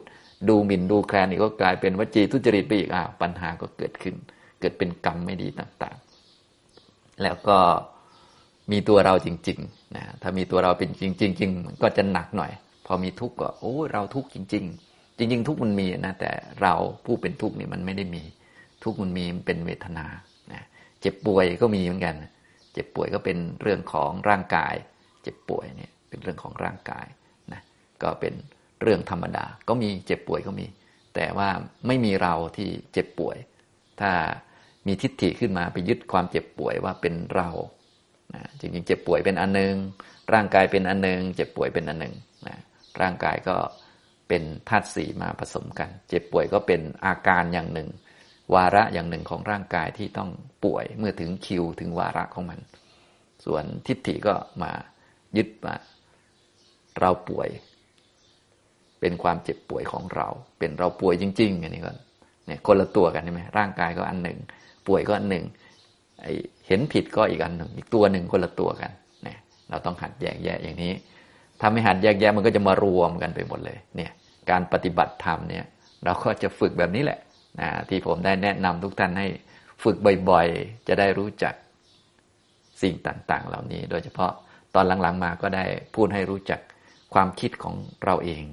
[0.49, 4.15] ดูหมิ่นดูแคลนอีกก็กลายเป็นวจีทุจริตไปอีกอ่าวปัญหาก็เกิดขึ้น
[4.59, 7.57] เกิดเป็นกรรมไม่ดีต่างๆ แล้วก็
[8.71, 12.51] มีตัวเราจริงๆนะถ้ามีตัวเราเป็นจริงจริงๆก็จะหนักหน่อย
[12.85, 16.73] พอมีทุกข์ก็โอ้เราทุกข์จริง ๆ จริง ๆ ทุกข์มันมีนะแต่เรา
[17.05, 18.23] ผู้เป็นทุกข์นี่มันไม่ได้มี
[18.83, 20.05] ทุกข์มันมีมันเป็นเวทนา
[20.53, 20.63] นะ
[21.01, 22.15] เจ็บป่วยก็มีเหมือนกัน
[22.73, 24.75] เจ็บป่วยก็เป็นเรื่องของร่างกาย
[25.23, 27.05] เจ็บป่วยเนี่ยเป็นเรื่องของร่างกาย
[27.53, 27.61] นะ
[28.03, 28.33] ก็เป็น
[28.81, 30.65] เรื่องธรรมดา ก็มีเจ็บป่วยก็มี
[31.15, 31.49] แต่ว่า
[31.87, 33.37] ไม่มีเราที่เจ็บป่วย
[34.01, 34.11] ถ้า
[34.87, 37.49] มีทิฏฐิขึ้นมาไปยึดความเจ็บป่วยว่าเป็นเรา
[38.33, 39.75] นะจริงๆ เจ็บป่วยเป็นอันหนึ่ง
[40.33, 42.15] ร่างกายเป็นอันหนึ่งเจ็บป่วยเป็นอันหนึ่ง
[42.47, 42.57] นะ
[43.01, 43.55] ร่างกายก็
[44.27, 47.89] เป็นธาตุสี่มาผสมกัน เจ็บป่วยก็เป็นอาการอย่างหนึ่ง
[48.53, 50.29] วาระอย่างหนึ่งของร่างกายที่ต้อง
[50.65, 52.59] ป่วยเมื่อถึงคิวถึงวาระของมัน
[53.45, 54.71] ส่วนทิฏฐิก็มา
[55.37, 55.75] ยึดมา
[56.99, 57.49] เราป่วย
[58.99, 60.27] เป็นความเจ็บป่วยของเรา
[60.59, 61.91] เป็นเราป่วยจริง ๆ อันนี้ก็
[62.47, 64.37] เนี่ยคนละตัวกันใช่ไหมร่างกายก็อันหนึ่ง
[64.87, 65.45] ป่วยก็อันหนึ่ง
[66.21, 66.27] ไอ
[66.67, 68.91] เห็นผิดก็อีกอันหนึ่งอีกตัวหนึ่งคนละตัวกัน
[69.23, 69.37] เนี่ย
[69.69, 70.93] เราต้องหัดแยกแยะอย่างนี้
[71.59, 74.11] ถ้าไม่หัดแยกแยะมันก็จะมารวมกันไปหมดเลยเนี่ย
[74.49, 75.65] การปฏิบัติธรรมเนี่ย
[76.05, 77.19] เราก็จะฝึกแบบนี้แหละ
[77.59, 79.27] นะที่ผมได้แนะนำทุกท่านให้
[79.83, 79.95] ฝึก
[80.29, 81.53] บ่อยๆ จะได้รู้จัก
[82.81, 84.31] สิ่งต่างๆ เหล่านี้ โดยเฉพาะ
[84.75, 86.59] ตอนหลังๆมาก็ได้พูดให้รู้จัก
[87.13, 87.75] ความคิดของ
[88.05, 88.43] เราเอง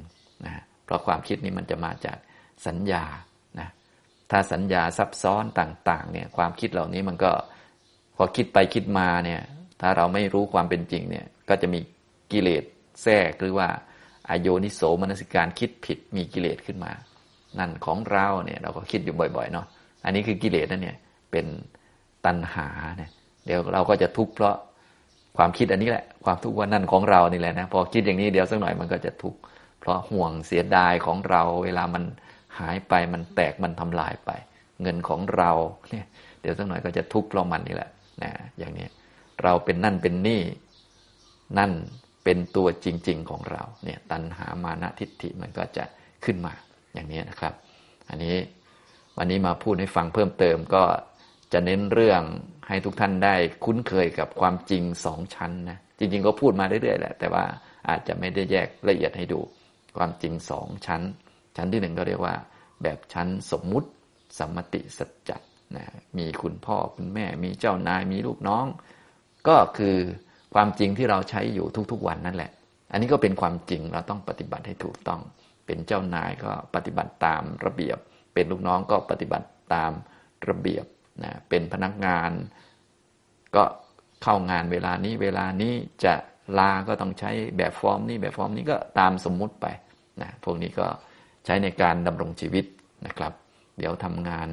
[0.44, 2.18] นะเพราะความคิดนี้มันจะมาจาก
[2.66, 3.04] สัญญา
[3.58, 3.68] นะ
[4.30, 7.32] ถ้าสัญญาซับซ้อนต่างๆเนี่ยความคิดเหล่านี้มันก็
[8.16, 9.40] พอคิดไปคิดมาเนี่ย
[9.80, 11.80] ถ้าเราไม่รู้ความเป็นจริงเนี่ย ก็จะมี
[12.32, 12.64] กิเลส
[13.02, 13.68] แทรกหรือว่า
[14.28, 16.92] อายโยนิโสมนสิการคิดผิดมีกิเลสขึ้นมา
[17.58, 19.66] นั่นของเราเนี่ยเราก็คิดอยู่บ่อยๆเนาะ
[20.04, 20.96] อันนี้คือกิเลสนั่นเนี่ย
[21.30, 21.46] เป็น
[22.26, 23.10] ตัณหาเนี่ย
[23.46, 24.54] เดี๋ยวเราก็จะทุกข์เพราะ
[25.36, 29.38] ความคิดอันนี้แหละ ความทุกข์ว่านั่นของเรานี่แหละนะพอคิดอย่างนี้เดี๋ยวสักหน่อยมันก็จะทุกข์
[29.80, 32.04] เพราะห่วงเสียดายของเรา เวลามัน
[32.58, 34.30] หายไปมันแตกมันทำลายไป
[34.82, 35.50] เงินของเรา
[35.90, 36.06] เนี่ย
[36.40, 37.90] เดี๋ยวสักหน่อยก็จะทุกข์เพราะมันนี่แหละ
[38.22, 38.88] นะอย่างนี้
[39.42, 40.42] เราเป็นนั่นเป็นนี่
[41.58, 41.72] นั่น
[42.24, 45.84] เป็นตัวจริง ๆของเราเนี่ยตัณหามานะทิฏฐิมันก็จะ
[46.24, 46.52] ขึ้นมา
[46.94, 47.54] อย่างนี้นะครับ
[48.08, 48.36] อันนี้
[49.16, 50.84] วันนี้มาพูดให้ฟังเพิ่มเติมก็
[51.52, 52.22] จะเน้นเรื่อง
[52.68, 57.44] ให้ทุกท่านได้คุ้นเคยกับความจริงสองชั้นนะจริง ๆ ก็พูดมาเรื่อยๆแหละแต่ว่า
[57.88, 59.40] อาจจะไม่ได้แยกละเอียดให้ดู
[59.98, 61.02] ความจริงสองชั้น
[61.56, 62.34] ชั้นที่หนึ่งก็เรียกว่า
[62.82, 63.88] แบบชั้นสมมุติ
[64.38, 65.30] สัมมติสัจจ
[65.76, 65.86] นะ
[66.18, 68.66] มีคุณพ่อคุณแม่ มีเจ้านายมีลูกน้อง
[69.48, 69.96] ก็คือ
[70.54, 72.50] ความจริงที่เราใช้อยู่ทุกๆวันนั่นแหละ
[72.92, 75.20] อันนี้ก็เป็นความจริงเราต้องปฏิบัติให้ถูกต้อง
[75.66, 77.98] เป็นเจ้านายก็ปฏิบัติตามระเบียบ
[78.34, 79.92] เป็นลูกน้องก็ปฏิบัติตาม
[80.48, 80.84] ระเบียบ
[81.22, 82.30] นะเป็นพนักงาน
[83.56, 83.64] ก็
[84.22, 86.14] เข้างานเวลานี้เวลานี้จะ
[86.58, 89.66] ลา ก็ต้องใช้แบบฟอร์มนี้แบบฟอร์มนี้ก็ตามสมมุติไป
[90.22, 90.86] นะพวกนี้ก็
[91.44, 92.64] ใช้ในการดำรงชีวิต
[93.06, 93.32] นะครับ
[93.78, 94.48] เดี๋ยวทำงาน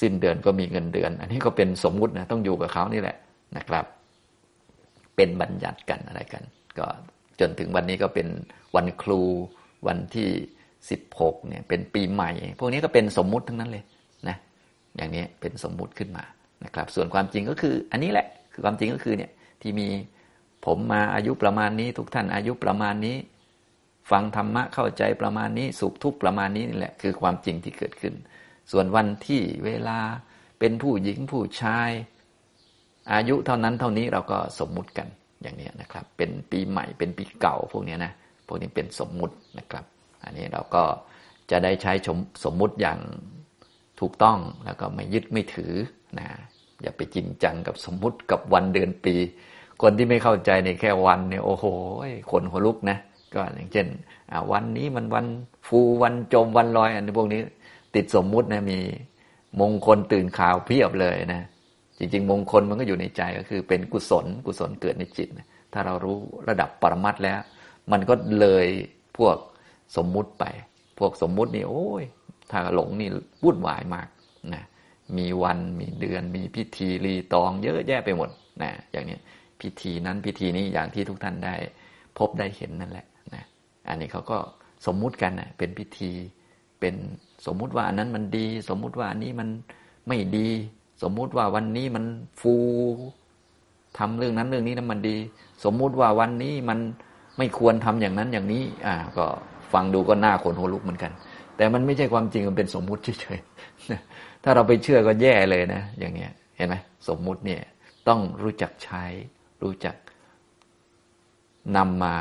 [0.00, 3.16] สิ้นเดือนก็มีเงินเดือน อันนี้ก็เป็นสมมุตินะต้องอยู่กับเขานี่แหละ
[3.56, 3.84] นะครับ
[5.16, 6.42] เป็นบัญญัติกันอะไรกัน
[6.78, 6.86] ก็
[7.40, 8.28] จนถึงวันนี้ก็เป็น
[8.76, 9.20] วันครู
[9.86, 10.28] วันที่
[10.88, 13.84] 16เนี่ยเป็นปีใหม่ พวกนี้ก็เป็นสมมุติทั้งนั้นเลย
[14.28, 14.36] นะ
[14.96, 16.24] อย่างนี้เป็นสมมุติขึ้นมา
[16.64, 19.30] นะครับ ส่วนความจริงก็คือ อันนี้แหละคือความจริงก็คือเนี่ย
[19.62, 19.88] ที่มี
[20.66, 23.16] ผมมาอายุประมาณนี้ ทุกท่านอายุประมาณนี้
[24.10, 28.14] ฟังธรรมะเข้าใจประมาณนี้ สุขทุกข์ประมาณนี้นี่แหละ คือความจริงที่เกิดขึ้น
[28.72, 29.98] ส่วนวันที่เวลา
[30.58, 31.90] เป็นผู้หญิงผู้ชาย
[33.12, 35.08] อายุเท่านั้นเท่านี้เราก็สมมุติกัน
[35.42, 38.12] อย่างนี้นะครับ เป็นปีใหม่เป็นปีเก่าพวกนี้นะ
[38.46, 39.84] พวกนี้เป็นสมมุตินะครับ
[40.22, 40.84] อันนี้เราก็
[41.50, 41.92] จะได้ใช้
[42.44, 42.98] สมมุติอย่าง
[44.00, 45.72] ถูกต้องแล้วก็ไม่ยึดไม่ถือ
[46.18, 46.28] นะ
[46.82, 49.14] อย่าไปจริงจังกับสมมุติกับวันเดือนปี
[49.82, 51.64] คนที่ไม่เข้าใจในแค่วันเนี่ยโอ้โห
[52.30, 52.98] คนหัวลุกนะ
[53.34, 53.86] ก็อย่างเช่น
[54.52, 55.26] วันนี้มันวัน
[55.66, 57.40] ฟูวันจมวันลอยอันพวกนี้
[57.94, 58.78] ติดสมมุตินะมี
[59.60, 61.42] มงคลตื่นข่าวเพียบเลยนะ
[61.98, 65.28] จริง ๆ มงคลมันก็อยู่ในใจก็คือ เป็นกุศล กุศลเกิดในจิต
[65.72, 67.40] ถ้าเรารู้ระดับปรมัตแล้ว
[67.92, 68.66] มันก็เลย
[69.18, 69.36] พวก
[69.96, 70.44] สมมุติไป
[70.98, 72.04] พวกสมมุตินี่โอ้ย
[72.50, 73.08] ถ้าหลงนี่
[73.44, 74.08] วุ่นวายมาก
[74.54, 74.62] นะ
[75.16, 78.30] มีวันมีเดือน มีพิธีรีตอง เยอะแยะไปหมด
[78.62, 79.18] นะอย่างนี้
[79.60, 81.54] พิธีนั้นพิธีนี้อย่างที่ทุกท่านได้
[82.18, 83.44] พบได้เห็นนั่นแหละนะ
[83.88, 84.38] อันนี้เขาก็
[84.86, 86.10] สมมุติกันนะเป็นพิธี
[86.80, 86.94] เป็น
[87.46, 89.48] สมมุติว่าอันนั้นมันดี สมมุติว่าอันนี้มัน
[90.08, 90.48] ไม่ดี
[91.02, 92.04] สมมุติว่าวันนี้มัน
[92.40, 92.54] ฟู
[93.98, 95.16] ทำเรื่องนั้นเรื่องนี้นั้นมันดี
[95.64, 96.78] สมมุติว่าวันนี้มัน
[97.38, 99.24] ไม่ควรทำอย่างนั้นอย่างนี้ อ่า ก็
[99.72, 101.12] ฟังดูก็น่าขนหัวลุกเหมือนกัน
[101.56, 106.74] แต่มันไม่ใช่ความจริงมันเป็นสมมุติเฉยๆถ้าเราไปเชื่อก็แย่เลยนะ อย่างเงี้ย เห็นไหม
[107.08, 107.62] สมมุติเนี่ย
[108.08, 109.04] ต้องรู้จักใช้
[109.62, 109.96] รู้จัก
[111.76, 112.14] นำมา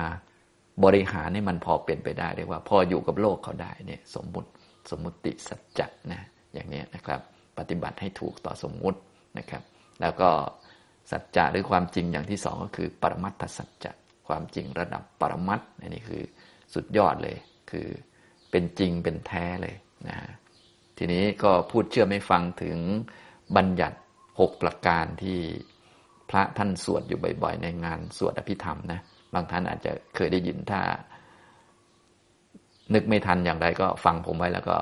[0.83, 4.49] บริหารให้มันพอเป็นไปได้เรียกว่า พออยู่กับโลกเขาได้เนี่ย สมมุติ
[4.91, 6.21] สมมุติสัจจะนะ
[6.53, 7.21] อย่างนี้นะครับ
[7.57, 8.99] ปฏิบัติให้ถูกต่อสมมุติ
[9.37, 9.63] นะครับ
[10.01, 10.29] แล้วก็
[11.11, 13.91] สัจจะหรือความจริงอย่างที่สองก็คือ ปรมัตถสัจจะ
[14.27, 16.23] ความจริงระดับปรมัตอันนี้คือ
[16.73, 17.37] สุดยอดเลย
[17.71, 17.87] คือ
[18.51, 19.75] เป็นจริงเป็นแท้เลย
[20.07, 20.17] นะ
[20.97, 22.77] ทีนี้ก็พูดเชื่อไม่ฟังถึง
[23.55, 23.97] บัญญัติ
[24.39, 25.39] หกประการที่
[26.29, 28.99] พระท่านสวดอยู่บ่อยๆ ในงานสวดอภิธรรมนะ
[29.33, 30.81] บางท่านอาจจะเคยได้ยินถ้า
[32.93, 34.77] นึกไม่ทันอย่างไรก็ฟังผมไว้แล้วก็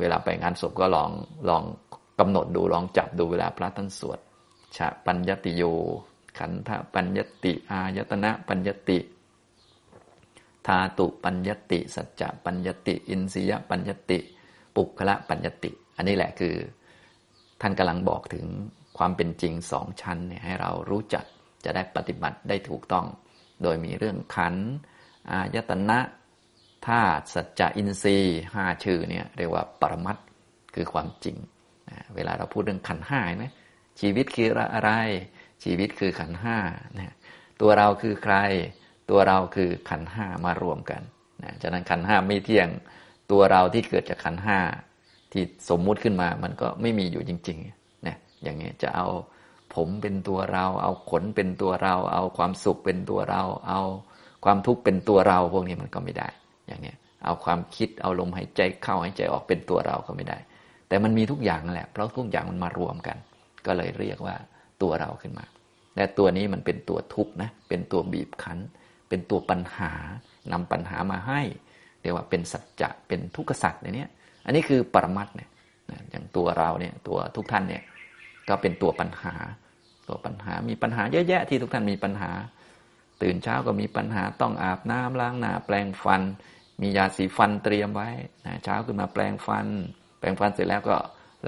[0.00, 1.10] เวลาไปงานศพก็ลอง
[1.48, 1.62] ลอง
[2.20, 4.18] กำหนดดูลองจับดูเวลาพระท่านสวด
[4.76, 5.62] ชะปัญญติโย
[6.38, 8.98] ขันธปัญญติ อายตนะปัญญติ
[10.66, 14.18] ธาตุปัญญติ สัจจะปัญญติ อินทรียปัญญติ
[14.76, 16.54] ปุคละปัญญติ อันนี้แหละคือ
[17.60, 18.46] ท่านกำลังบอกถึง
[18.98, 21.24] ความเป็นจริงสองชั้นเนี่ยให้เรารู้จัก
[21.64, 23.06] จะได้ปฏิบัติได้ถูกต้อง
[23.62, 24.54] โดยมีเรื่องขัน
[25.30, 25.98] อายตนะ
[26.88, 30.16] ธาตุสัจจะอินทรีย์ห้าชื่อเนี่ยเรียกว่าปรมัต
[30.74, 31.36] คือความจริง
[32.14, 33.46] เวลาเราพูดเรื่องขันห้าไหม
[34.00, 34.90] ชีวิตคืออะไร
[35.64, 36.56] ชีวิตคือขันห้า
[36.98, 37.14] นะ
[37.60, 38.36] ตัวเราคือใคร
[39.10, 41.02] ตัวเราคือขันห้ามารวมกัน
[41.42, 42.68] นะฉะนั้นขันห้าไม่เที่ยง
[43.30, 44.58] ตัวเราที่เกิดจากขันห้า
[45.32, 49.06] ที่สมมุติขึ้นมามันก็ไม่มีอยู่จริงๆนะอย่างนี้จะเอา
[49.74, 53.80] ผมเป็นตัวเรา เอาขนเป็นตัวเรา เอาความสุขเป็นตัวเรา เอา
[54.44, 56.28] ความทุกข์เป็นตัวเรา พวกนี้มันก็ไม่ได้
[56.66, 56.94] อย่างนี้
[57.24, 60.38] เอาความคิดเอาลมหายใจเข้าหายใจออกเป็นตัวเราก็ไม่ได้
[60.88, 63.16] แต่มันมีทุกอย่างนั่นแหละ เพราะทุกอย่างมันมารวมกัน
[63.66, 64.36] ก็เลยเรียกว่า
[64.82, 65.44] ตัวเราขึ้นมา
[65.96, 68.58] และตัวนี้มันเป็นตัวทุกข์นะเป็นตัวบีบคั้น
[69.08, 69.92] เป็นตัวปัญหา
[70.52, 71.40] นำปัญหามาให้
[72.02, 74.06] เรียกว่าเป็นสัจจะเป็นทุกขสัจในนี้
[74.44, 75.50] อันนี้คือปรมัตเนี่ย
[76.10, 77.82] อย่างตัวเราเนี่ยตัวทุกท่านเนี่ย
[78.48, 79.34] ก็เป็นตัวปัญหา
[80.08, 82.30] ตัวปัญหามีปัญหาเยอะแยะที่ทุกท่านมีปัญหา
[83.22, 86.22] ตื่นเช้าก็มีปัญหาต้องอาบน้ำล้างหน้าแปลงฟัน
[86.82, 88.08] มียาสีฟันเตรียมไว้
[88.46, 89.66] นะเช้าขึ้นมาแปลงฟัน
[90.18, 90.96] แปรงฟันเสร็จแล้วก็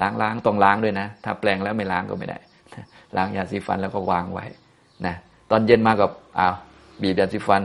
[0.01, 2.39] ล้างล้างต้องล้างด้วยนะ ถ้าแปลงแล้วไม่ล้างก็ไม่ได้
[3.15, 4.45] ล้างยาสีฟันแล้วก็วางไว้
[5.05, 5.15] นะ
[5.51, 6.55] ตอนเย็นมากับอ้าว
[7.01, 7.63] บีบยาสีฟัน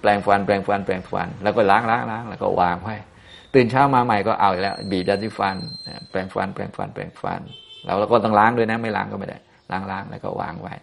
[0.00, 2.96] แปลงฟัน แปลงฟัน แปลงฟัน แล้วก็ล้างล้างล้างแล้วก็วางไว้
[3.54, 5.56] ตื่นเช้ามาใหม่ก็เอาแล้ว บีบยาสีฟัน
[6.10, 7.40] แปลงฟัน แปลงฟัน แปลงฟัน
[7.84, 9.38] แล้วเราก็ต้องล้างด้วยนะ ไม่ล้างก็ไม่ได้
[9.70, 10.74] ล้างล้างแล้วก็วางไว้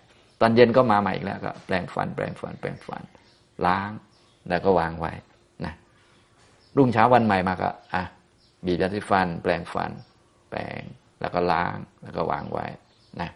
[0.42, 3.04] ตอนเย็นก็มาใหม่อีกแล้วก็แปลงฟัน แปลงฟัน แปลงฟัน
[3.66, 3.90] ล้าง
[4.50, 5.14] แล้วก็วางไว้
[5.66, 5.74] นะ
[6.78, 8.04] รุ่งเช้าวันใหม่มาก็อะ
[8.66, 9.92] บีบยาสีฟัน แปลงฟัน
[10.50, 10.82] แปลง
[11.22, 12.66] แล้วก็ล้างแล้วก็วางไว้
[13.22, 13.30] นะ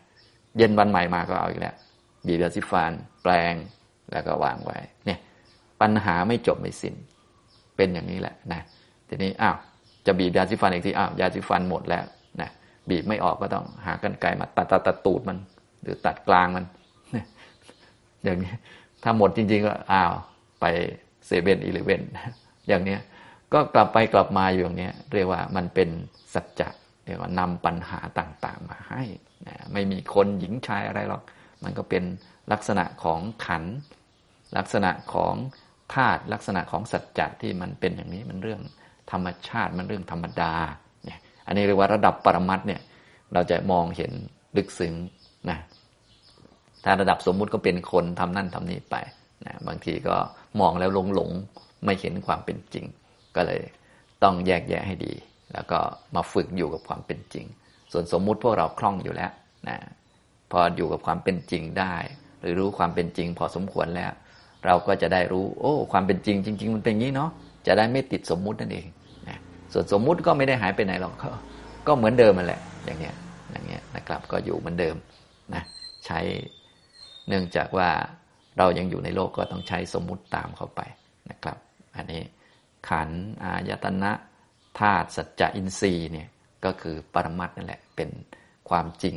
[0.57, 1.75] เย็นวันใหม่มาก็เอาอีกแล้ว
[2.27, 2.91] บีบยาสีฟัน
[3.23, 3.53] แปลง
[4.11, 5.19] แล้วก็วางไว้ เนี่ย
[5.81, 6.95] ปัญหาไม่จบไม่สิน้น
[7.75, 8.61] เป็นอย่างนี้แหละนะ
[9.09, 9.55] ทีนี้อ้าว
[10.05, 12.05] จะบีบยาสีฟันอีกทีอ้าวยาสีฟันหมดแล้ว
[12.41, 12.49] นะ
[12.89, 15.37] บีบไม่ออกก็ต้องหากันไกลมาตัดตัดตัดตูดมัน
[15.81, 16.65] หรือตัดกลางมัน
[18.25, 18.53] อย่างนี้
[19.03, 20.13] ถ้าหมดจริง ๆ ก็อ้าว
[20.59, 20.65] ไป
[21.25, 22.01] เซเว่นอีเลเว่น
[22.67, 22.99] อย่างเนี้ย
[23.53, 25.89] ก็กลับไปกลับมาอยู่อย่างนี้เรียกว่ามันเป็น
[26.33, 26.69] สัจจะ
[27.05, 29.03] เรียกว่านำปัญหาต่างๆมาให้
[29.47, 31.21] นะไม่มีคนหญิงชายอะไรหรอก
[31.63, 32.03] มันก็เป็น
[32.51, 33.63] ลักษณะของขัน
[34.57, 35.35] ลักษณะของ
[35.93, 38.61] ธาตุลักษณะของสัจจะที่มันเป็นอย่างนี้มันเรื่อง
[39.11, 40.53] ธรรมชาติมันเรื่องธรรมดา
[41.05, 42.81] เนี่ยอันนี้เรียกว่าระดับปรมัตเนี่ย
[43.33, 44.11] เราจะมองเห็น
[44.57, 44.93] ลึกซึ้ง
[45.49, 45.57] นะ
[46.85, 48.95] ถ้าระดับสมมุติก็เป็นคนทำนั่นทำนี่ไป
[49.45, 50.15] นะบางทีก็
[50.59, 51.29] มองแล้วหลงหลง
[51.85, 52.85] ไม่เห็นความเป็นจริง
[53.35, 53.61] ก็เลย
[54.23, 55.13] ต้องแยกแยะให้ดี
[55.53, 55.79] แล้วก็
[56.15, 57.45] มาฝึกอยู่กับความเป็นจริง
[57.91, 59.31] ส่วนสมมุติพวกเราคล่องอยู่แล้ว
[59.67, 59.77] นะ
[60.51, 61.95] พออยู่กับความเป็นจริงได้
[62.39, 64.11] หรือรู้ความเป็นจริงพอสมควรแล้ว
[64.65, 67.29] เราก็จะได้รู้ โอ้ ความเป็นจริง จริง ๆ มันเป็นงี้เนาะ
[67.67, 68.85] จะได้ไม่ติดสมมุตินั่นเอง
[69.27, 69.37] นะ
[69.73, 71.29] ส่วนสมมุติก็ไม่ได้หายไปไหนหรอกก็
[71.87, 73.15] ก็เหมือนเดิมมันแหละ อย่างเงี้ย
[73.51, 74.95] อย่างเงี้ยนะครับก็อยู่เหมือนเดิม
[75.53, 75.63] นะ
[76.05, 76.19] ใช้
[77.27, 77.89] เนื่องจากว่า
[78.57, 80.81] เรายังอยู่ในโลกก็ต้องใช้สมมุติตามเข้าไป
[81.31, 81.57] นะครับ
[81.95, 82.21] อันนี้
[82.89, 83.09] ขัน
[83.43, 84.11] อายตนะ
[84.79, 86.27] ธาตุสัจจะอินทรีย์เนี่ย
[86.65, 88.09] ก็คือปรมัตนั่นแหละเป็น
[88.69, 89.15] ความจริง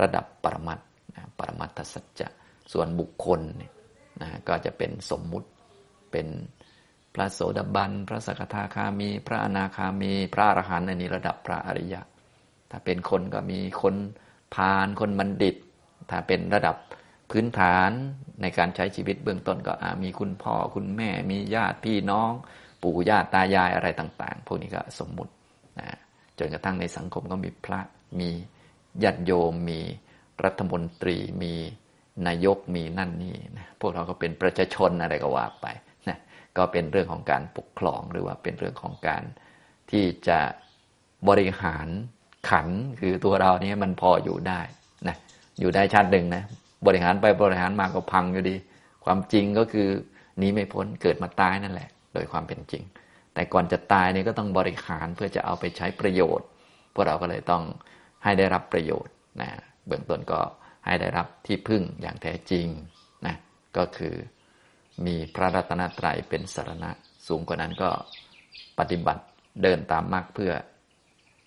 [0.00, 0.78] ระดับปรมัต
[1.16, 2.28] นะปรมัตถสัจจะ
[2.72, 3.72] ส่วนบุคคลเนี่ย
[4.22, 5.48] นะก็จะเป็นสมมุติ
[6.12, 6.26] เป็น
[7.14, 12.02] พระโสดาบัน พระสกทาคามี พระอนาคามี พระอรหันต์ในนี้ระดับพระอริยะ
[12.70, 13.94] ถ้าเป็นคนก็มีคน
[14.54, 15.56] พาลคนบัณฑิต
[16.10, 16.76] ถ้าเป็นระดับ
[17.32, 17.90] พื้นฐาน
[18.42, 22.30] ในการใช้ชีวิตเบื้องต้นก็มีคุณพ่อคุณแม่มีญาติพี่น้อง
[22.82, 25.32] ปู่ย่าตายายอะไรต่าง ๆ พวกนี้ก็สมมุติ
[25.80, 25.98] นะ
[26.38, 27.80] จนกระทั่งในสังคมก็มีพระ
[28.20, 28.30] มี
[29.02, 29.80] ญาติโยมมี
[30.44, 31.54] รัฐมนตรีมี
[32.26, 35.66] นายกมีนั่นนี่นะพวกเราก็เป็นประชาชนอะไรก็ว่าไป
[36.08, 36.18] นะ
[36.56, 39.22] ก็เป็นเรื่องของการปกครองหรือว่าเป็นเรื่องของการ
[39.90, 40.38] ที่จะ
[41.28, 41.88] บริหาร
[42.48, 42.68] ขัน
[43.00, 44.60] คือตัวเรานี้มันพออยู่ได้
[45.08, 45.16] นะ
[45.60, 46.44] อยู่ได้ชาติหนึ่งนะ
[46.86, 48.56] บริหารไปบริหารมาก็พังอยู่ดี
[49.04, 49.88] ความจริงก็คือ
[50.38, 52.82] หนีไม่พ้นเกิดมาตายนั่นแหละ โดยความเป็นจริง
[53.34, 56.46] แต่ก่อนจะตายนี่ก็ต้องบริหารเพื่อจะเอาไปใช้ประโยชน์
[56.94, 57.62] พวกเราก็เลยต้อง
[58.24, 59.50] ให้ได้รับประโยชน์นะ
[59.86, 60.40] เบื้องต้นก็
[60.86, 62.66] ให้ได้รับที่พึ่งอย่างแท้จริง
[63.26, 63.36] นะ
[63.76, 64.14] ก็คือ
[65.06, 66.90] มีพระรัตนตรัยเป็นสารณะ
[67.26, 67.90] สูงกว่านั้นก็
[68.78, 69.22] ปฏิบัติ
[69.62, 70.52] เดินตามมรรคเพื่อ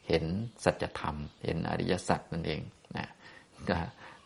[0.07, 0.23] เห็น
[0.63, 2.61] สัจธรรม เห็นอริยสัจนั่นเอง
[2.97, 3.07] นะ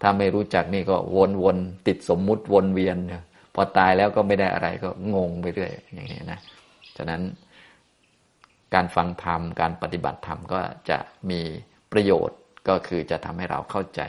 [0.02, 1.58] ถ้าไม่รู้จักนี่ก็วนวน
[1.88, 3.24] ติดสมมุติวนเวียนเนี่ย
[3.56, 6.40] พอตายแล้วก็ไม่ได้อะไรก็งงไปเรื่อยอย่างนี้นะ
[6.98, 7.22] ฉะนั้น
[8.74, 10.98] การฟังธรรมการปฏิบัติธรรมก็จะ
[11.30, 11.42] มี
[11.92, 14.02] ประโยชน์ก็คือจะทำให้เราเข้าใจ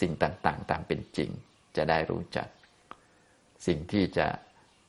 [0.00, 1.30] สิ่งต่างๆ ตามเป็นจริง
[1.76, 2.48] จะได้รู้จัก
[3.66, 4.26] สิ่งที่จะ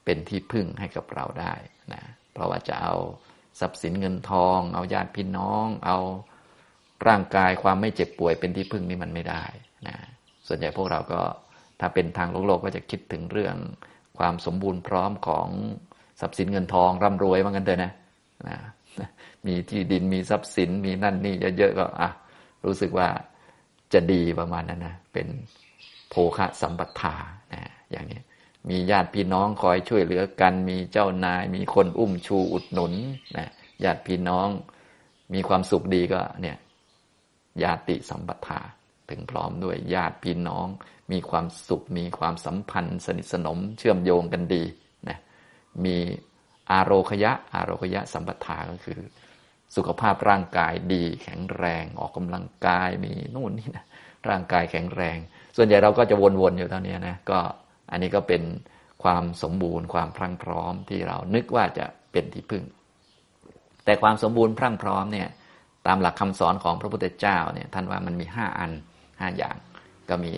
[0.05, 1.53] เป็นที่พึ่งให้กับเราได้
[1.93, 2.95] นะเพราะว่าจะเอา
[3.59, 5.97] ทรัพย์สินเงินทอง เอาญาติพี่น้อง เอา
[7.07, 9.43] ร่างกายความไม่เจ็บป่วยเป็นที่พึ่งนี่มันไม่ได้
[9.87, 9.95] นะ
[10.47, 11.21] ส่วนใหญ่พวกเราก็
[11.79, 13.55] ถ้าเป็นทางโลกโลกก็จะคิดถึงเรื่อง
[14.17, 15.47] ความสมบูรณ์พร้อมของ
[16.19, 17.91] ทรัพย์สินเงินทองร่ำรวยว่างั้นเถอะนะ
[18.49, 18.57] นะ
[19.47, 22.09] มีที่ดินมีทรัพย์สินมีนั่นนี่เยอะๆก็อะ
[22.65, 23.07] รู้สึกว่า
[23.93, 25.27] จะดีประมาณนั้นนะเป็น
[26.09, 27.15] โภคะสัมปทา
[27.53, 28.19] นะอย่างนี้
[28.69, 32.93] มีญาติพี่น้องคอยช่วยเหลือกัน มีเจ้านาย มีคนอุ้มชูอุดหนุน
[33.37, 33.47] นะ
[33.83, 34.47] ญาติพี่น้อง
[35.33, 36.57] มีความสุขดีก็เนี่ย
[37.63, 38.59] ญาติสัมปทา
[39.11, 40.67] ถึงพร้อมด้วยญาติพี่น้อง
[41.11, 44.63] มีความสุข มีความสัมพันธ์ สนิทสนมเชื่อมโยงกันดี
[45.09, 45.17] นะ
[45.85, 45.97] มี
[46.71, 48.99] อารคยะ อารคยะสัมปทาก็คือ
[49.75, 53.85] สุขภาพร่างกายดี แข็งแรงออกกำลังกายมีนู่นนี่นะ
[54.29, 55.17] ร่างกายแข็งแรง
[55.55, 57.39] ส่วนใหญ่เราก็จะวนๆอยู่เท่านี้นะก็
[57.91, 58.43] อันนี้ก็เป็น
[59.03, 62.63] ความสมบูรณ์ความพรั่งพร้อมที่เรานึกว่าจะเป็นที่พึ่ง
[63.85, 65.29] แต่ความสมบูรณ์พรั่งพร้อมเนี่ย
[65.87, 68.71] ตามหลักคำสอนของพระพุทธเจ้าเนี่ยท่านว่ามันมีห้าอัน
[69.21, 69.55] ห้าอย่าง
[70.09, 70.31] ก็มี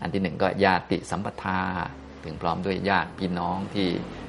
[0.00, 1.60] อันที่หนึ่งก็ญาติสัมปทา
[2.24, 3.88] ถึงพร้อมด้วยญาติพี่น้องที่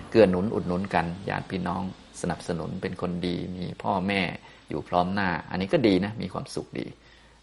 [0.10, 1.82] เกื้อหนุนอุดหนุนกัน ญาติพี่น้อง
[2.22, 4.22] สนับสนุนเป็นคนดี มีพ่อแม่
[4.70, 6.88] อยู่พร้อมหน้า อันนี้ก็ดีนะ มีความสุขดี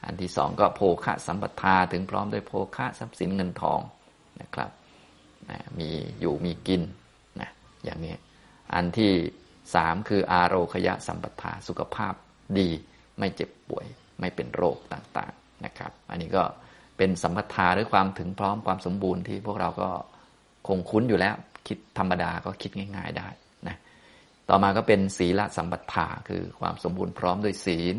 [0.05, 3.81] อันที่สองก็โภคะสัมปทา ถึงพร้อมด้วยโภคะทรัพย์สินเงินทอง
[4.41, 4.71] นะครับ
[5.51, 6.83] นะมีอยู่มีกิน
[7.41, 7.51] นะ
[7.85, 8.15] อย่างนี้
[8.75, 9.13] อันที่
[9.75, 12.15] สามคืออารคยะสัมปทาสุขภาพ
[12.59, 12.69] ดี
[13.19, 13.87] ไม่เจ็บป่วย
[14.21, 16.43] ไม่เป็นโรคต่างๆ นะครับ อันนี้ก็
[16.97, 19.89] เป็นสัมปทาหรือความถึงพร้อมความสมบูรณ์ที่พวกเราก็
[20.69, 21.35] คงคุ้นอยู่แล้ว
[21.67, 23.29] คิดธรรมดาก็คิดง่าย ๆได้
[23.69, 23.77] นะ
[24.49, 27.97] ต่อมาก็เป็นศีลสัมปทาคือความสมบูรณ์พร้อมด้วยศีล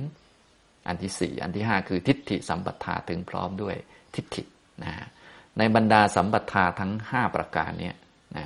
[0.88, 3.76] อันที่สี่อันที่ห้าคือทิฏฐิสัมปทาถึงพร้อมด้วย
[4.16, 4.44] ทิฏฐิ
[4.84, 4.94] นะ
[5.58, 7.92] ในบรรดาสัมปทาทั้งห้าประการนี้
[8.38, 8.46] นะ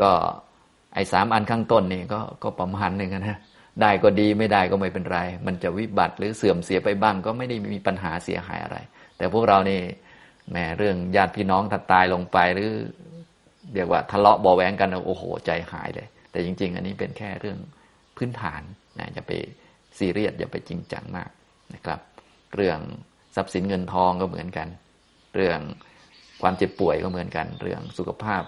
[0.00, 0.10] ก็
[0.94, 3.40] ไอ้สามอันข้างต้นนี่ก็ก็ประมาณหนึ่งนะ
[3.82, 8.78] ได้ก็ดีไม่ได้ก็ไม่เป็นไร มันจะวิบัติหรือเสื่อมเสียไปบ้าง ก็ไม่ได้มีปัญหาเสียหายอะไร
[9.16, 9.80] แต่พวกเรานี่
[10.50, 12.70] แหมเรื่องญาติพี่น้องถ้าตายลงไปหรือ
[13.74, 17.58] เรียกว่าทะเลาะบอแวงกันโอ้โหใจหายเลย แต่จริง ๆ อันนี้เป็นแค่เรื่อง
[18.16, 18.62] พื้นฐาน
[18.98, 19.32] นะจะไป
[19.98, 21.30] ซีเรียสอย่าไปจริงจังมาก
[21.74, 22.00] นะครับ
[22.54, 22.78] เรื่อง
[23.36, 24.68] ทรัพย์สินเงินทองก็เหมือนกัน
[25.34, 25.58] เรื่อง
[26.42, 28.42] ความเจ็บป่วยก็เหมือนกัน เรื่องสุขภาพ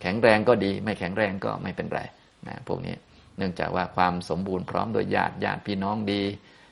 [0.00, 2.00] แข็งแรงก็ดี ไม่แข็งแรงก็ไม่เป็นไร
[2.48, 2.94] นะพวกนี้
[3.38, 6.22] เนื่องจากว่าความสมบูรณ์พร้อมโดยญาติญาติพี่น้องดี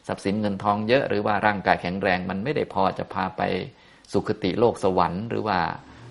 [0.06, 3.42] ทรัพย์สินเงินทองเยอะหรือว่าร่างกายแข็งแรง มันไม่ได้พอจะพาไป
[4.12, 5.58] สุคติโลกสวรรค์ หรือว่า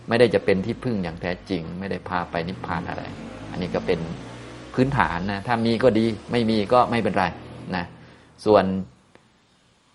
[0.07, 3.03] ไม่ได้จะเป็นที่พึ่งอย่างแท้จริง ไม่ได้พาไปนิพพานอะไร
[3.51, 3.99] อันนี้ก็เป็น
[4.73, 7.25] พื้นฐานนะถ้ามีก็ดีไม่มีก็ไม่เป็นไร
[7.75, 7.85] นะ
[8.45, 8.65] ส่วน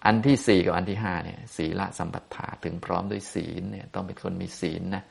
[0.07, 5.05] อันที่สี่กับอันที่ห้าเนี่ยศีลสัมปทาถึงพร้อมด้วยศีลเนี่ยต้องเป็นคนมีศีลนะ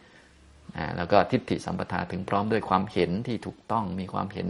[0.98, 4.48] แล้วก็ทิฏฐิสัมปทาถึงพร้อมด้วยความเห็นที่ถูกต้องมีความเห็น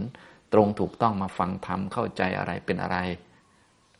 [0.54, 2.98] ตรงถูกต้องมาฟังธรรมเข้าใจอะไรเป็นอะไร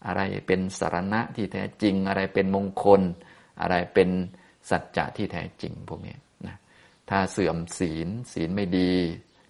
[0.07, 3.01] อะไรเป็นสารณะที่แท้จริง อะไรเป็นมงคล
[3.61, 4.09] อะไรเป็น
[4.71, 6.57] สัจจะที่แท้จริงพวกนี้นะ
[7.11, 8.91] ถ้าเสื่อมศีลศีลไม่ดี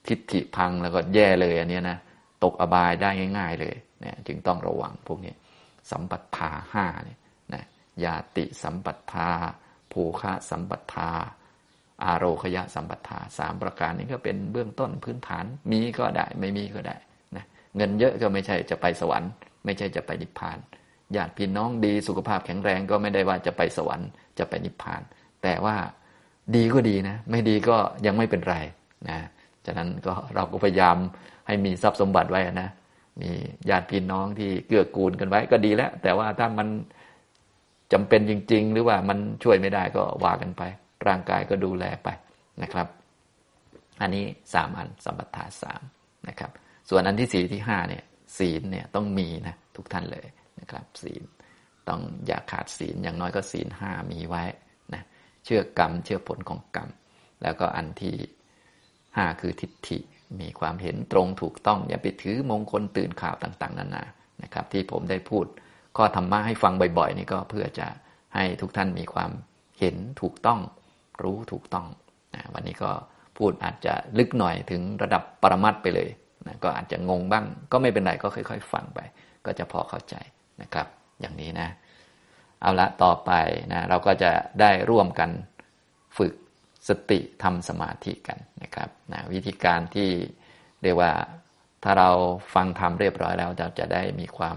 [0.09, 1.99] ทิฏฐิพังแล้วก็แย่เลยอันนี้นะ
[2.45, 5.35] ตกอบายได้ง่าย ๆ เลยเนี่ยจึงต้องระวังพวกนี้
[5.91, 7.19] สัมปัทาห้าเนี่ย
[7.55, 7.65] นะ
[8.05, 9.29] ยาติสัมปัทา
[9.93, 11.11] ภูคะสัมปัทา
[12.05, 16.97] อารคยะสัมปทาสามประการนี้ก็เป็นเบื้องต้นพื้นฐานมีก็ได้ ไม่มีก็ได้
[17.37, 17.45] นะ
[17.77, 19.31] เงินเยอะก็ไม่ใช่จะไปสวรรค์
[19.65, 20.59] ไม่ใช่จะไปนิพพาน
[21.17, 25.01] ญาติพี่น้องดีสุขภาพแข็งแรงก็ไม่ได้ว่าจะไปสวรรค์จะไปนิพพาน
[25.43, 25.77] แต่ว่า
[26.57, 28.57] ดีก็ดีนะ ไม่ดีก็ยังไม่เป็นไร
[29.09, 29.19] นะ
[29.67, 30.97] ฉะนั้นก็เราก็พยายาม
[31.47, 32.69] ให้มีทรัพย์สมบัติไว้นะ
[33.21, 33.31] มี
[33.71, 36.69] ญาติพี่น้องที่เกื้อกูลกันไว้ก็ดีแล้ว แต่ว่าถ้ามัน
[37.93, 40.63] จำเป็นจริง ๆ หรือว่ามันช่วยไม่ได้ก็ว่ากันไป
[41.09, 42.09] ร่างกายก็ดูแลไป
[42.63, 42.89] นะครับ
[44.01, 45.83] อันนี้สามอันสัมปทาสาม
[46.29, 46.51] นะครับ
[46.91, 48.05] ส่วนอันที่สี่ที่ห้าเนี่ย
[48.39, 50.27] ศีลเนี่ยต้องมีนะทุกท่านเลย
[50.61, 51.23] นะครับศีล
[51.89, 54.45] ต้องอย่าขาดศีลอย่างน้อยก็ศีลห้ามีไว้
[54.95, 55.03] นะ
[55.45, 56.89] เชื่อกรรมเชื่อผลของกรรม
[57.43, 58.17] แล้วก็อันที่
[59.17, 59.99] ห้าคือทิฏฐิ
[60.41, 64.05] มีความเห็นตรงถูกต้อง อย่าไปถือมงคลตื่นข่าวต่าง ๆ นานา
[64.43, 65.47] นะครับ ที่ผมได้พูด
[65.97, 67.87] ข้อธรรมะให้ฟังบ่อย ๆ นี่ก็เพื่อจะ
[68.35, 69.31] ให้ทุกท่านมีความ
[69.79, 70.61] เห็นถูกต้อง
[71.23, 71.87] รู้ถูกต้อง
[72.35, 72.91] นะวันนี้ก็
[73.39, 76.11] พูดอาจจะลึกหน่อยถึงระดับปรมัตไปเลย
[76.47, 79.01] นะก็อาจจะงงบ้าง ก็ไม่เป็นไรก็ค่อย ๆ ฟังไป
[79.47, 80.15] ก็จะพอเข้าใจ
[80.63, 80.87] นะครับ
[81.21, 81.69] อย่างนี้นะ
[82.61, 83.33] เอาละต่อไป
[83.73, 85.31] นะเราก็จะได้ร่วมกัน
[86.19, 86.33] ฝึก
[86.89, 90.11] สติทำสมาธิกันนะครับนะวิธีการที่
[90.83, 91.13] เรียกว่า
[91.85, 92.11] ถ้าเรา
[92.55, 94.57] ฟังทำเรียบร้อยแล้วเราจะได้มีความ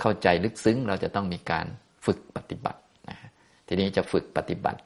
[0.00, 1.66] เข้าใจลึกซึ้ง เราจะต้องมีการ
[2.06, 3.16] ฝึกปฏิบัตินะ
[3.66, 4.80] ทีนี้จะฝึกปฏิบัติ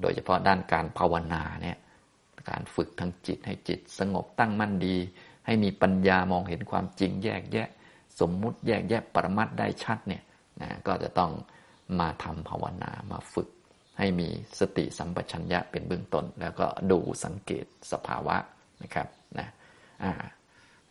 [0.00, 1.76] โดยเฉพาะด้านการภาวนาเนี่ย
[2.50, 4.96] การฝึกทางจิตให้จิตสงบตั้งมั่นดี
[5.46, 7.68] ให้มีปัญญามองเห็นความจริงแยกแยะ
[8.20, 10.22] สมมุติแยกแยะปรมัตได้ชัดเนี่ย
[10.60, 11.30] นะก็จะต้อง
[12.00, 13.48] มาทำภาวนามาฝึก
[13.98, 14.28] ให้มี
[14.58, 18.36] สติสัมปชัญญะเป็นเบื้องต้น แล้วก็ดูสังเกตสภาวะ
[18.82, 19.48] นะครับนะ
[20.02, 20.12] อ่า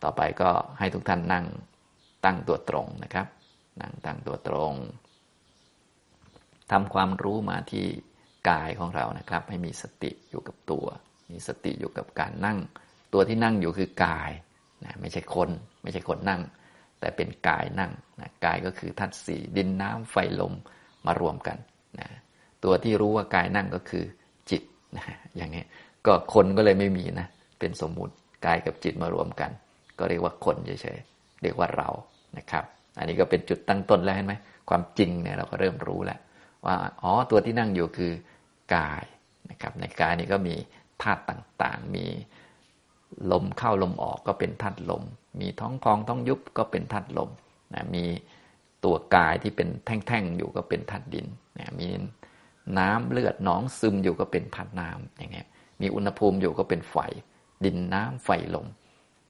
[0.03, 1.45] ต่อไปก็ให้ทุกท่านนั่ง
[2.25, 3.27] ตั้งตัวตรงนะครับ
[3.81, 4.73] นั่งตั้งตัวตรง
[6.71, 7.87] ทำความรู้มาที่
[8.49, 10.85] กายของเรานะครับ ให้มีสติอยู่กับตัว
[11.31, 12.57] มีสติอยู่กับการนั่ง
[13.13, 14.31] ตัวที่นั่งอยู่คือกาย
[14.83, 15.49] นะไม่ใช่คน
[15.83, 16.41] ไม่ใช่คนนั่ง
[16.99, 20.53] แต่เป็นกายนั่งนะกายก็คือธาตุสี่ดินน้ำไฟลม
[21.05, 21.57] มารวมกัน
[21.99, 22.07] นะ
[22.63, 24.05] ตัวที่รู้ว่ากายนั่งก็คือ
[24.49, 24.61] จิต
[24.97, 25.05] นะ
[25.37, 25.63] อย่างนี้
[26.05, 27.27] ก็คนก็เลยไม่มีนะ
[27.59, 28.13] เป็นสมมุติ
[28.45, 29.51] กายกับจิตมารวมกัน
[29.99, 31.89] ก็เรียกว่าคนเฉยๆเรียกว่าเรา
[32.37, 32.63] นะครับ
[32.97, 34.33] อันนี้ก็เป็นจุดตั้งต้นแล้วเห็นไหม
[34.69, 36.19] ความจริงเนี่ยเราก็เริ่มรู้แล้ว
[36.65, 38.11] ว่าอ๋อตัวที่นั่งอยู่คือ
[38.73, 39.03] กาย
[39.49, 40.55] นะครับ ในกายนี้ก็มี
[41.01, 42.05] ธาตุต่างๆ มี
[43.31, 45.03] ลมเข้าลมออกก็เป็นธาตุลม
[45.41, 47.29] มีท้องพองท้องยุบก็เป็นธาตุลม
[47.73, 48.05] นะมี
[48.83, 51.27] ตัวกายที่เป็นแท่งๆอยู่ก็เป็นธาตุดิน
[51.59, 51.87] นะมี
[52.79, 55.47] น้ำเลือดหนองซึมอยู่ก็เป็นธาตุน้ำอย่างเงี้ย
[55.81, 56.95] มีอุณหภูมิอยู่ก็เป็นไฟ
[57.65, 58.67] ดินน้ำไฟลม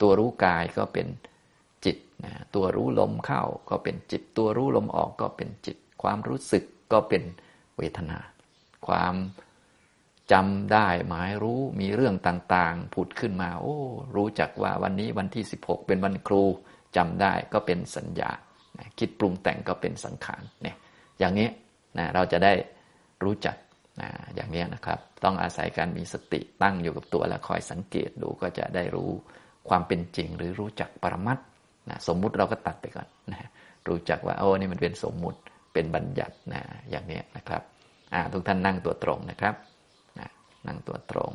[0.02, 1.08] ตัวรู้กายก็เป็น
[1.86, 7.24] จิตนะตัวรู้ลมเข้าก็เป็นจิต ตัวรู้ลมออกก็เป็นจิต ความรู้สึกก็เป็น
[7.78, 8.20] เวทนา
[8.88, 9.16] ความ
[10.32, 13.78] จำได้หมายรู้มีเรื่องต่างๆ ผุดขึ้นมา โอ้
[14.16, 16.44] รู้จักว่าวันนี้วันที่ 16 เป็นวันครู
[16.98, 18.32] จำได้ก็เป็นสัญญา
[19.00, 20.76] คิดปรุงแต่งก็เป็นสังขารเนี่ย
[21.20, 21.50] อย่างนี้
[21.98, 22.54] นะเราจะได้
[23.24, 23.56] รู้จัก
[24.02, 29.12] นะอย่างนี้นะครับ ต้องอาศัยการมีสติตั้งอยู่กับตัวแล้วคอยสังเกตดูก็จะได้รู้
[29.70, 31.40] ความเป็นจริงหรือรู้จักปรมัต
[31.90, 33.50] นะสมมุติเราก็ตัดไปก่อนนะ
[33.88, 35.40] รู้จักว่าโอ้นี่มันเป็นสมมุติ
[35.74, 37.62] เป็นบัญญัตินะอย่างนี้นะครับ
[38.34, 39.56] ทุกท่านนั่งตัวตรงนะครับ
[40.68, 41.32] นั่งตัวตรง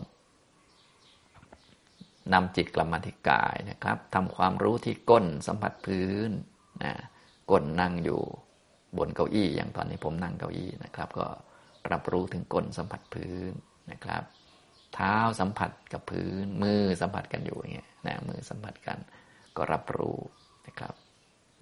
[2.32, 6.30] นำจิตกลับมาที่กายนะครับทำความรู้ที่ก้นสัมผัสพื้น
[6.84, 6.92] นะ
[7.50, 8.20] ก้นนั่งอยู่
[8.98, 11.26] บนเก้าอี้ อย่างตอนนี้ผมนั่งเก้าอี้นะครับ ก็
[11.92, 13.52] รับรู้ถึงก้นสัมผัสพื้น
[13.90, 14.22] นะครับ
[14.94, 18.98] เท้าสัมผัสกับพื้น มือสัมผัสกันอยู่อย่างเงี้ยนะมือสัมผัสกัน
[19.56, 20.18] ก็รับรู้
[20.66, 20.94] นะครับ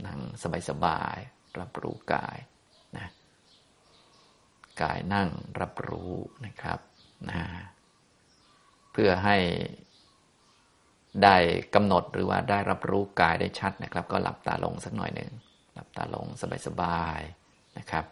[0.07, 0.21] นั่ง
[0.71, 2.39] สบายๆรับรู้กาย
[4.83, 5.29] กายนั่ง
[5.61, 6.13] รับรู้
[6.47, 6.79] นะครับ
[7.29, 7.43] นะ
[8.93, 9.37] เพื่อให้
[11.23, 11.37] ได้
[11.75, 15.33] กำหนดหรือว่าได้รับรู้กายได้ชัดนะครับ ก็หลับตาลงสักหน่อยหนึ่ง
[15.75, 16.27] หลับตาลง
[16.67, 18.05] สบายๆนะครับ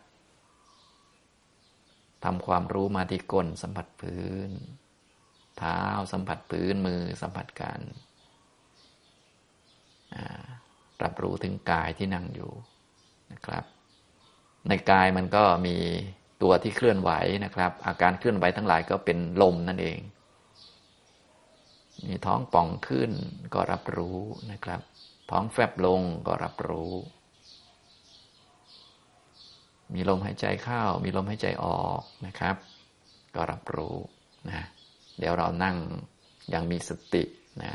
[2.24, 4.50] ทำความรู้มาที่ก้นสัมผัสพื้น
[5.58, 5.80] เท้า
[6.12, 7.80] สัมผัสพื้นมือสัมผัสกัน
[11.02, 12.52] รับรู้ถึงกายที่นั่งอยู่
[13.32, 13.64] นะครับ
[14.68, 15.76] ในกายมันก็มี
[16.42, 17.10] ตัวที่เคลื่อนไหว
[17.44, 19.98] นะครับ อาการเคลื่อนไหวทั้งหลายก็เป็นลมนั่นเอง
[22.06, 23.10] มีท้องป่องขึ้น
[23.54, 24.18] ก็รับรู้
[24.52, 24.80] นะครับ
[25.30, 26.92] ท้องแฟบลงก็รับรู้
[29.94, 32.56] มีลมหายใจเข้า มีลมหายใจออกนะครับ
[33.34, 33.96] ก็รับรู้
[34.48, 34.66] นะ
[35.18, 35.76] เดี๋ยวเรานั่ง
[36.50, 37.22] อย่างมีสติ
[37.62, 37.72] นะ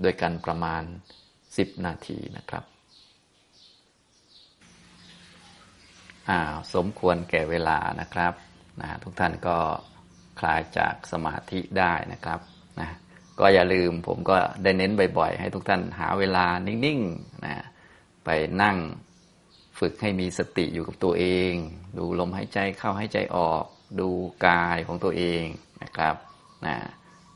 [0.00, 0.82] โดยกันประมาณ
[1.34, 2.64] 10 นาทีนะครับ
[6.30, 8.32] อ้าวสมควรแก่เวลานะครับ
[8.80, 9.58] นะทุกท่านก็
[10.40, 12.40] คลายจากสมาธิได้นะครับ
[12.80, 12.88] นะ
[13.40, 17.56] ก็อย่าลืมผมก็ได้เน้นบ่อยๆ ให้ทุกท่านหาเวลานิ่งๆนะ
[18.24, 18.30] ไป
[18.62, 18.76] นั่ง
[19.78, 21.52] ฝึกให้มีสติอยู่กับตัวเอง
[21.98, 23.64] ดูลมหายใจเข้าหายใจออก
[24.00, 24.08] ดู
[24.46, 25.44] กายของตัวเอง
[25.82, 26.14] นะครับ
[26.66, 26.76] นะ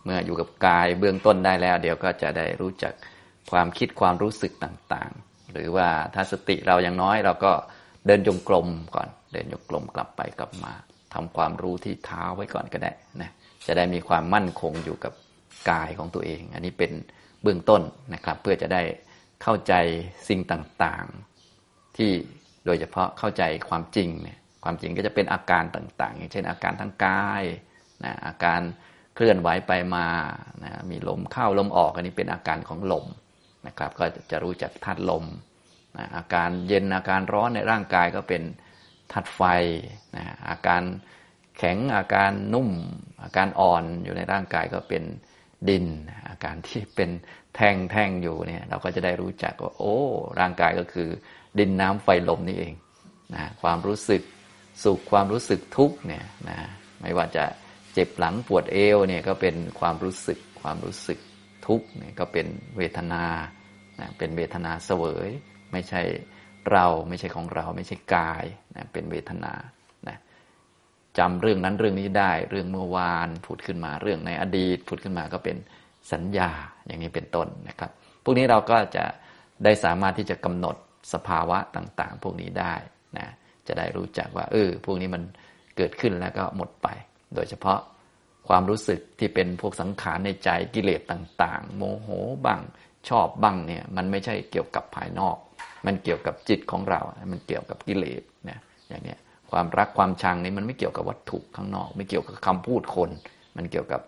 [0.04, 2.92] เมื่ออยู่กับกายเบื้องต้นได้แล้ว เดี๋ยวก็จะได้รู้จัก
[3.50, 7.52] ความคิดความรู้สึกต่างๆ หรือว่าถ้าสติเรายังน้อยเราก็
[8.06, 10.72] เดินจงกรมก่อน เดินจงกรมกลับไปกลับมา
[11.14, 13.30] ทำความรู้ที่เท้าไว้ก่อนก็ได้นะ
[13.66, 15.12] จะได้มีความมั่นคงอยู่กับ
[15.70, 16.92] กายของตัวเอง อันนี้เป็น
[17.42, 17.82] เบื้องต้น
[18.14, 18.82] นะครับ เพื่อจะได้
[19.42, 19.74] เข้าใจ
[20.28, 22.10] สิ่งต่างๆ ที่
[22.66, 27.44] โดยเฉพาะเข้าใจความจริงเนี่ยความจริงก็จะเป็นอาการต่างๆ อย่างเช่นอาการทางกาย
[28.04, 28.60] นะอาการ
[29.14, 30.06] เคลื่อนไหวไปมา
[30.62, 33.06] นะมีลมเข้าลมออก อันนี้เป็นอาการของลม
[33.66, 35.24] นะครับ ก็จะรู้จักธาตุลม
[35.96, 38.42] นะอาการเย็นอาการร้อนในร่างกายก็เป็น
[39.12, 39.40] ธาตุไฟ
[40.16, 40.82] นะอาการ
[41.56, 42.70] แข็งอาการนุ่ม
[43.22, 45.02] อาการอ่อนอยู่ในร่างกายก็เป็น
[45.68, 45.86] ดิน
[46.28, 47.10] อาการที่เป็น
[47.54, 49.96] แท่งแท่งอยู่เนี่ยเราก็จะได้รู้จักว่าโอ้
[50.40, 51.08] ร่างกายก็คือ
[51.58, 52.74] ดินน้ำไฟลมนี่เอง
[53.34, 54.22] นะความรู้สึก
[54.84, 56.58] สุขความรู้สึกทุกเนี่ยนะ
[57.02, 57.44] ไม่ว่าจะ
[57.94, 61.18] เจ็บหลังปวดเอวเนี่ยก็เป็นความรู้สึกความรู้สึก
[61.66, 63.24] ทุกเนี่ยก็เป็นเวทนา
[64.00, 65.30] นะเป็นเวทนาเสวย
[65.72, 66.02] ไม่ใช่
[66.72, 68.44] เราไม่ใช่ของเรา ไม่ใช่กาย
[68.76, 69.54] นะเป็นเวทนา
[71.18, 75.56] จำเรื่องนั้นเรื่องนี้ได้เรื่องเมื่อวานผุดขึ้นมาเรื่องในอดีตผุดขึ้นมาก็เป็น
[76.12, 76.50] สัญญา
[76.86, 77.90] อย่างนี้เป็นต้นนะครับ
[78.24, 79.04] พวกนี้เราก็จะ
[79.64, 80.76] ได้สามารถที่จะกำหนด
[81.12, 82.74] สภาวะต่างๆ พวกนี้ได้
[83.18, 83.28] นะ
[83.66, 85.22] จะได้รู้จักว่าเออพวกนี้มัน
[85.76, 86.88] เกิดขึ้นแล้วก็หมดไป
[87.34, 87.78] โดยเฉพาะ
[88.48, 92.08] ความรู้สึกที่เป็นพวกสังขารในใจกิเลสต่าง ๆ โมโห
[92.46, 92.60] บ้าง
[93.08, 95.36] ชอบบ้างเนี่ยมันไม่ใช่เกี่ยวกับภายนอก
[95.86, 97.00] มันเกี่ยวกับจิตของเรา
[97.32, 98.58] มันเกี่ยวกับกิเลสนี่ย
[98.88, 99.18] อย่างเนี้ย
[99.50, 103.10] ความรักความชังนี้มันไม่เกี่ยวกับวัตถุข้างนอก ไม่เกี่ยวกับคำพูดคน
[103.56, 104.00] มันเกี่ยวกับ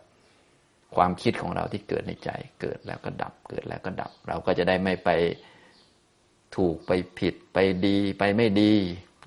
[0.97, 5.11] ความคิดของเราที่เกิดในใจ เกิดแล้วก็ดับ เกิดแล้วก็ดับ เราก็จะได้ไม่ไป
[6.57, 8.73] ถูกไปผิดไปดีไปไม่ดี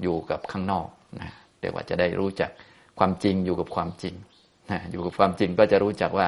[0.01, 0.87] อยู่กับข้างนอก
[1.19, 1.29] นะ
[1.59, 2.51] เดี๋ยวว่าจะได้รู้จัก
[2.99, 4.15] ความจริงอยู่กับความจริง
[4.71, 6.27] นะอยู่กับความจริงก็จะรู้จักว่า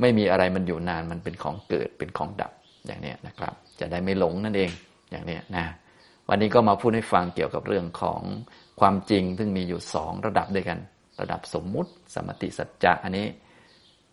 [0.00, 2.52] ไม่มีอะไรมันอยู่นานมันเป็นของเกิดเป็นของดับ
[2.86, 4.70] อย่างนี้นะครับ จะได้ไม่หลงนั่นเอง
[5.10, 5.66] อย่างนี้นะ
[6.28, 8.20] วันนี้ก็มาพูดให้ฟังเกี่ยวกับเรื่องของ
[8.80, 10.78] ความจริง ซึ่งมีอยู่สองระดับด้วยกัน
[11.20, 13.26] ระดับสมมุติ สมติสัจจะอันนี้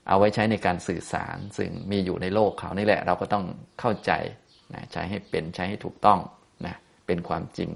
[0.07, 3.45] เอาไว้ใช้ในการสื่อสาร ซึ่งมีอยู่ในโลกเขานี่แหละ เราก็ต้อง
[3.79, 4.11] เข้าใจ
[4.73, 6.19] นะใช้ให้เป็นใช้ให้ถูกต้อง
[6.65, 6.75] นะ
[7.07, 7.69] เป็นความจริง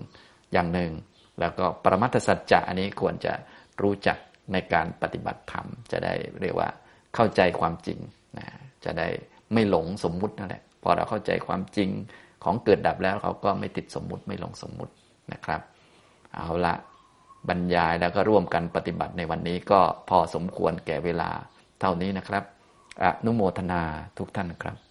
[0.54, 0.92] อย่างหนึ่ง
[1.40, 3.34] แล้วก็ปรมัตถสัจจะอันนี้ควรจะ
[3.82, 4.18] รู้จัก
[4.54, 6.70] ในการปฏิบัติธรรม จะได้เรียกว่า
[7.16, 8.00] เข้าใจความจริง
[8.38, 8.48] นะ
[8.86, 9.08] จะได้
[9.54, 11.90] ไม่หลงสมมุตินั่นแหละพอเราเข้าใจความจริง
[12.44, 14.94] ของเกิดดับแล้วเขาก็ไม่ติดสมมุติไม่หลงสมมุติ
[15.34, 15.62] นะครับ
[16.36, 16.74] เอาละ
[17.50, 19.80] บรรยายแล้วก็ร่วมกันปฏิบัติในวันนี้ก็
[20.10, 21.30] พอสมควรแก่เวลา
[21.80, 22.44] เท่านี้นะครับ
[23.04, 23.82] อนุโมทนา
[24.18, 24.87] ทุกท่านครับ